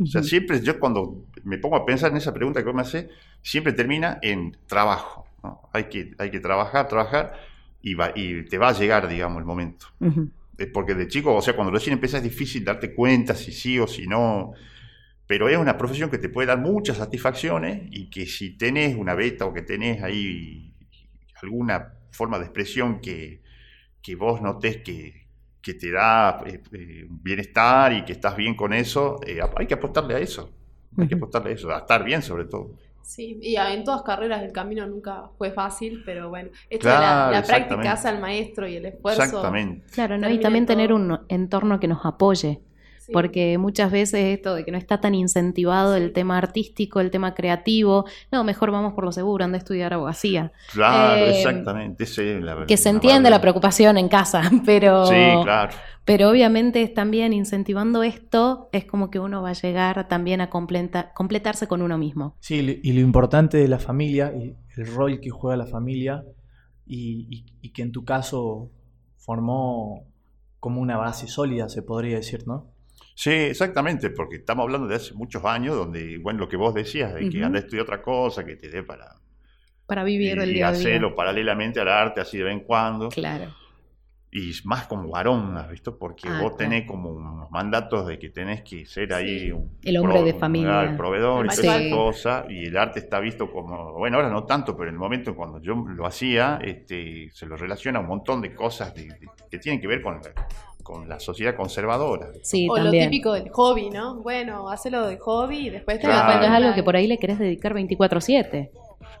O 0.00 0.06
sea, 0.06 0.22
siempre 0.22 0.60
yo 0.62 0.80
cuando 0.80 1.26
me 1.44 1.58
pongo 1.58 1.76
a 1.76 1.84
pensar 1.84 2.10
en 2.10 2.16
esa 2.16 2.32
pregunta 2.32 2.60
que 2.60 2.66
vos 2.66 2.74
me 2.74 2.82
haces, 2.82 3.06
siempre 3.42 3.72
termina 3.72 4.18
en 4.22 4.56
trabajo. 4.66 5.26
¿no? 5.42 5.68
Hay, 5.72 5.84
que, 5.84 6.14
hay 6.18 6.30
que 6.30 6.40
trabajar, 6.40 6.88
trabajar 6.88 7.34
y, 7.82 7.94
va, 7.94 8.12
y 8.14 8.44
te 8.44 8.56
va 8.56 8.70
a 8.70 8.72
llegar, 8.72 9.08
digamos, 9.08 9.38
el 9.38 9.44
momento. 9.44 9.86
Eh, 10.58 10.66
Porque 10.66 10.94
de 10.94 11.06
chico, 11.06 11.34
o 11.34 11.42
sea, 11.42 11.54
cuando 11.54 11.72
recién 11.72 11.94
empiezas 11.94 12.18
es 12.18 12.24
difícil 12.24 12.64
darte 12.64 12.94
cuenta 12.94 13.34
si 13.34 13.52
sí 13.52 13.78
o 13.78 13.86
si 13.86 14.06
no. 14.06 14.52
Pero 15.26 15.48
es 15.48 15.58
una 15.58 15.76
profesión 15.76 16.10
que 16.10 16.18
te 16.18 16.28
puede 16.28 16.48
dar 16.48 16.58
muchas 16.58 16.96
satisfacciones 16.96 17.82
y 17.90 18.08
que 18.10 18.26
si 18.26 18.56
tenés 18.56 18.96
una 18.96 19.14
beta 19.14 19.44
o 19.44 19.52
que 19.52 19.62
tenés 19.62 20.02
ahí 20.02 20.72
alguna 21.42 21.94
forma 22.10 22.38
de 22.38 22.46
expresión 22.46 23.00
que, 23.00 23.42
que 24.02 24.16
vos 24.16 24.42
notés 24.42 24.78
que, 24.78 25.19
que 25.62 25.74
te 25.74 25.90
da 25.90 26.42
eh, 26.46 26.62
eh, 26.72 27.06
bienestar 27.08 27.92
y 27.92 28.04
que 28.04 28.12
estás 28.12 28.36
bien 28.36 28.54
con 28.54 28.72
eso, 28.72 29.20
eh, 29.26 29.40
hay 29.56 29.66
que 29.66 29.74
apostarle 29.74 30.14
a 30.14 30.18
eso. 30.18 30.50
Hay 30.98 31.06
que 31.06 31.14
apostarle 31.14 31.50
a 31.50 31.54
eso, 31.54 31.70
a 31.70 31.78
estar 31.78 32.02
bien 32.02 32.22
sobre 32.22 32.46
todo. 32.46 32.72
Sí, 33.02 33.38
y 33.42 33.56
en 33.56 33.84
todas 33.84 34.02
carreras 34.02 34.42
el 34.42 34.52
camino 34.52 34.86
nunca 34.86 35.30
fue 35.36 35.50
fácil, 35.50 36.02
pero 36.04 36.28
bueno, 36.28 36.50
esto 36.68 36.88
de 36.88 36.94
la, 36.94 37.42
práctica 37.46 37.92
hace 37.92 38.08
al 38.08 38.20
maestro 38.20 38.68
y 38.68 38.76
el 38.76 38.86
esfuerzo. 38.86 39.22
Exactamente. 39.22 39.86
Claro, 39.92 40.16
¿no? 40.18 40.30
Y 40.30 40.38
también 40.38 40.66
todo. 40.66 40.76
tener 40.76 40.92
un 40.92 41.20
entorno 41.28 41.80
que 41.80 41.88
nos 41.88 42.04
apoye. 42.04 42.60
Sí. 43.10 43.12
Porque 43.12 43.58
muchas 43.58 43.90
veces 43.90 44.20
esto 44.38 44.54
de 44.54 44.64
que 44.64 44.70
no 44.70 44.78
está 44.78 45.00
tan 45.00 45.14
incentivado 45.16 45.96
el 45.96 46.12
tema 46.12 46.38
artístico, 46.38 47.00
el 47.00 47.10
tema 47.10 47.34
creativo, 47.34 48.04
no, 48.30 48.44
mejor 48.44 48.70
vamos 48.70 48.92
por 48.94 49.04
lo 49.04 49.10
seguro, 49.12 49.44
anda 49.44 49.56
a 49.56 49.58
estudiar 49.58 49.92
abogacía. 49.92 50.52
Claro, 50.72 51.24
Eh, 51.26 51.38
exactamente. 51.38 52.04
es 52.04 52.18
la- 52.18 52.66
Que 52.66 52.76
se 52.76 52.88
la 52.88 52.94
entiende 52.94 53.30
la 53.30 53.40
preocupación 53.40 53.98
en 53.98 54.08
casa, 54.08 54.42
pero, 54.64 55.06
Sí, 55.06 55.14
claro. 55.42 55.72
pero 56.04 56.30
obviamente 56.30 56.82
es 56.82 56.94
también 56.94 57.32
incentivando 57.32 58.02
esto, 58.04 58.68
es 58.72 58.84
como 58.84 59.10
que 59.10 59.18
uno 59.18 59.42
va 59.42 59.50
a 59.50 59.54
llegar 59.54 60.06
también 60.08 60.40
a 60.40 60.48
completa- 60.50 61.12
completarse 61.14 61.66
con 61.66 61.82
uno 61.82 61.98
mismo. 61.98 62.36
Sí, 62.40 62.80
y 62.82 62.92
lo 62.92 63.00
importante 63.00 63.56
de 63.58 63.66
la 63.68 63.78
familia 63.78 64.32
y 64.36 64.54
el 64.76 64.86
rol 64.86 65.20
que 65.20 65.30
juega 65.30 65.56
la 65.56 65.66
familia 65.66 66.24
y, 66.86 67.26
y- 67.28 67.44
y 67.60 67.72
que 67.72 67.82
en 67.82 67.92
tu 67.92 68.04
caso 68.04 68.70
formó 69.18 70.04
como 70.58 70.80
una 70.80 70.96
base 70.96 71.26
sólida, 71.26 71.68
se 71.68 71.82
podría 71.82 72.16
decir, 72.16 72.46
¿no? 72.46 72.66
Sí, 73.22 73.28
exactamente, 73.32 74.08
porque 74.08 74.36
estamos 74.36 74.62
hablando 74.64 74.88
de 74.88 74.94
hace 74.94 75.12
muchos 75.12 75.44
años 75.44 75.76
donde, 75.76 76.16
bueno, 76.16 76.38
lo 76.40 76.48
que 76.48 76.56
vos 76.56 76.72
decías, 76.72 77.12
de 77.12 77.28
que 77.28 77.36
Ujú. 77.36 77.44
anda 77.46 77.58
a 77.58 77.60
estudiar 77.60 77.82
otra 77.82 78.00
cosa, 78.00 78.46
que 78.46 78.56
te 78.56 78.70
dé 78.70 78.82
para... 78.82 79.14
Para 79.84 80.04
vivir 80.04 80.38
el 80.38 80.48
y 80.48 80.54
día 80.54 80.68
a 80.68 80.72
día. 80.72 80.80
hacerlo 80.80 81.14
paralelamente 81.14 81.78
al 81.80 81.88
arte, 81.88 82.22
así 82.22 82.38
de 82.38 82.44
vez 82.44 82.54
en 82.54 82.60
cuando. 82.60 83.10
Claro. 83.10 83.54
Y 84.32 84.52
más 84.64 84.86
como 84.86 85.10
varón, 85.10 85.54
¿has 85.58 85.68
visto? 85.68 85.98
Porque 85.98 86.28
Ah, 86.28 86.38
vos 86.40 86.54
claro. 86.56 86.56
tenés 86.56 86.86
como 86.86 87.10
unos 87.10 87.50
mandatos 87.50 88.06
de 88.06 88.18
que 88.18 88.30
tenés 88.30 88.62
que 88.62 88.86
ser 88.86 89.12
ahí 89.12 89.50
un 89.52 89.78
El 89.82 89.98
hombre 89.98 90.22
de 90.22 90.32
familia. 90.32 90.84
El 90.84 90.96
proveedor 90.96 91.44
y 91.44 91.48
El 91.48 91.52
esas 91.52 91.66
alfa. 91.74 91.94
cosas. 91.94 92.46
Y 92.48 92.64
el 92.68 92.76
arte 92.78 93.00
está 93.00 93.20
visto 93.20 93.50
como, 93.52 93.92
bueno, 93.98 94.16
ahora 94.16 94.30
no 94.30 94.44
tanto, 94.44 94.74
pero 94.74 94.88
en 94.88 94.94
el 94.94 94.98
momento 94.98 95.36
cuando 95.36 95.60
yo 95.60 95.74
lo 95.74 96.06
hacía, 96.06 96.58
este, 96.62 97.28
se 97.34 97.44
lo 97.44 97.56
relaciona 97.58 97.98
a 97.98 98.02
un 98.02 98.08
montón 98.08 98.40
de 98.40 98.54
cosas 98.54 98.94
de- 98.94 99.08
de- 99.08 99.28
que 99.50 99.58
tienen 99.58 99.78
que 99.78 99.88
ver 99.88 100.00
con 100.00 100.14
la, 100.22 100.32
con 100.90 101.08
la 101.08 101.20
sociedad 101.20 101.54
conservadora. 101.54 102.30
Sí, 102.42 102.68
o 102.68 102.76
lo 102.76 102.90
típico 102.90 103.32
del 103.32 103.48
hobby, 103.50 103.90
¿no? 103.90 104.16
Bueno, 104.22 104.68
hacelo 104.70 105.06
de 105.06 105.18
hobby 105.18 105.66
y 105.66 105.70
después 105.70 105.98
te 105.98 106.06
Claro, 106.06 106.16
vas 106.16 106.22
a 106.22 106.26
cuando 106.26 106.44
es 106.44 106.50
Claro. 106.50 106.64
algo 106.64 106.74
que 106.74 106.82
por 106.82 106.96
ahí 106.96 107.06
le 107.06 107.18
querés 107.18 107.38
dedicar 107.38 107.74
24-7. 107.74 108.70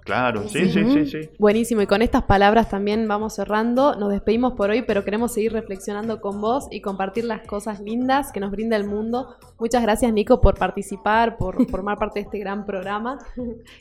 Claro, 0.04 0.48
sí, 0.48 0.70
sí, 0.70 0.84
sí, 0.90 1.06
sí. 1.06 1.30
Buenísimo, 1.38 1.82
y 1.82 1.86
con 1.86 2.02
estas 2.02 2.24
palabras 2.24 2.68
también 2.68 3.06
vamos 3.06 3.34
cerrando. 3.34 3.94
Nos 3.96 4.10
despedimos 4.10 4.54
por 4.54 4.70
hoy, 4.70 4.82
pero 4.82 5.04
queremos 5.04 5.32
seguir 5.32 5.52
reflexionando 5.52 6.20
con 6.20 6.40
vos 6.40 6.66
y 6.70 6.80
compartir 6.80 7.24
las 7.24 7.46
cosas 7.46 7.80
lindas 7.80 8.32
que 8.32 8.40
nos 8.40 8.50
brinda 8.50 8.76
el 8.76 8.84
mundo. 8.84 9.36
Muchas 9.58 9.82
gracias, 9.82 10.12
Nico, 10.12 10.40
por 10.40 10.58
participar, 10.58 11.36
por 11.36 11.66
formar 11.70 11.98
parte 11.98 12.20
de 12.20 12.24
este 12.24 12.38
gran 12.38 12.64
programa, 12.66 13.18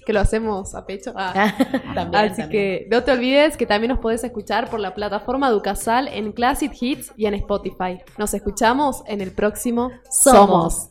que 0.06 0.14
lo 0.14 0.20
hacemos 0.20 0.76
a 0.76 0.86
pecho. 0.86 1.14
Ah. 1.16 1.34
también, 1.96 2.26
Así 2.26 2.42
también. 2.42 2.50
que 2.50 2.88
no 2.92 3.04
te 3.04 3.12
olvides 3.12 3.58
que 3.58 3.66
también 3.66 3.90
nos 3.90 4.00
podés 4.00 4.24
escuchar 4.24 4.70
por 4.70 4.80
la 4.80 4.94
plataforma 4.94 5.50
Ducasal 5.50 6.08
en 6.10 6.32
Classic 6.32 6.72
Hits 6.80 7.14
y 7.16 7.26
en 7.26 7.34
Spotify. 7.36 8.00
Nos 8.18 8.34
escuchamos 8.34 9.04
en 9.08 9.22
el 9.22 9.32
próximo 9.32 9.92
Somos. 10.10 10.90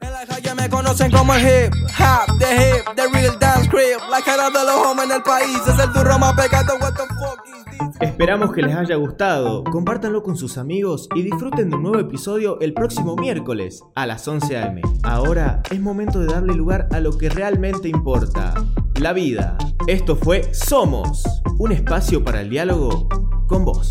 En 0.00 0.12
la 0.12 0.26
calle 0.26 0.54
me 0.54 0.68
conocen 0.68 1.10
como 1.10 1.34
el 1.34 1.42
hip 1.42 1.74
hop, 1.98 2.38
the 2.38 2.54
hip, 2.54 2.84
the 2.94 3.08
real 3.12 3.38
dance 3.38 3.68
crib. 3.68 3.98
La 4.10 4.20
cara 4.22 4.50
de 4.50 4.64
los 4.64 4.86
hombres 4.86 5.08
en 5.10 5.16
el 5.16 5.22
país 5.22 5.58
es 5.66 5.78
el 5.78 5.92
turro 5.92 6.18
más. 6.18 6.34
What 6.36 6.94
the 6.94 7.02
fuck 7.14 7.46
is 7.46 7.64
this? 7.64 8.00
Esperamos 8.00 8.52
que 8.52 8.62
les 8.62 8.74
haya 8.74 8.96
gustado, 8.96 9.64
compártanlo 9.64 10.22
con 10.22 10.36
sus 10.36 10.58
amigos 10.58 11.08
y 11.14 11.22
disfruten 11.22 11.70
de 11.70 11.76
un 11.76 11.82
nuevo 11.82 11.98
episodio 11.98 12.58
el 12.60 12.74
próximo 12.74 13.16
miércoles 13.16 13.82
a 13.94 14.06
las 14.06 14.26
11 14.26 14.58
am. 14.58 14.80
Ahora 15.02 15.62
es 15.70 15.80
momento 15.80 16.20
de 16.20 16.26
darle 16.26 16.54
lugar 16.54 16.88
a 16.92 17.00
lo 17.00 17.16
que 17.16 17.28
realmente 17.28 17.88
importa, 17.88 18.54
la 19.00 19.12
vida. 19.12 19.56
Esto 19.86 20.16
fue 20.16 20.52
Somos, 20.52 21.24
un 21.58 21.72
espacio 21.72 22.24
para 22.24 22.40
el 22.40 22.50
diálogo 22.50 23.08
con 23.46 23.64
vos. 23.64 23.90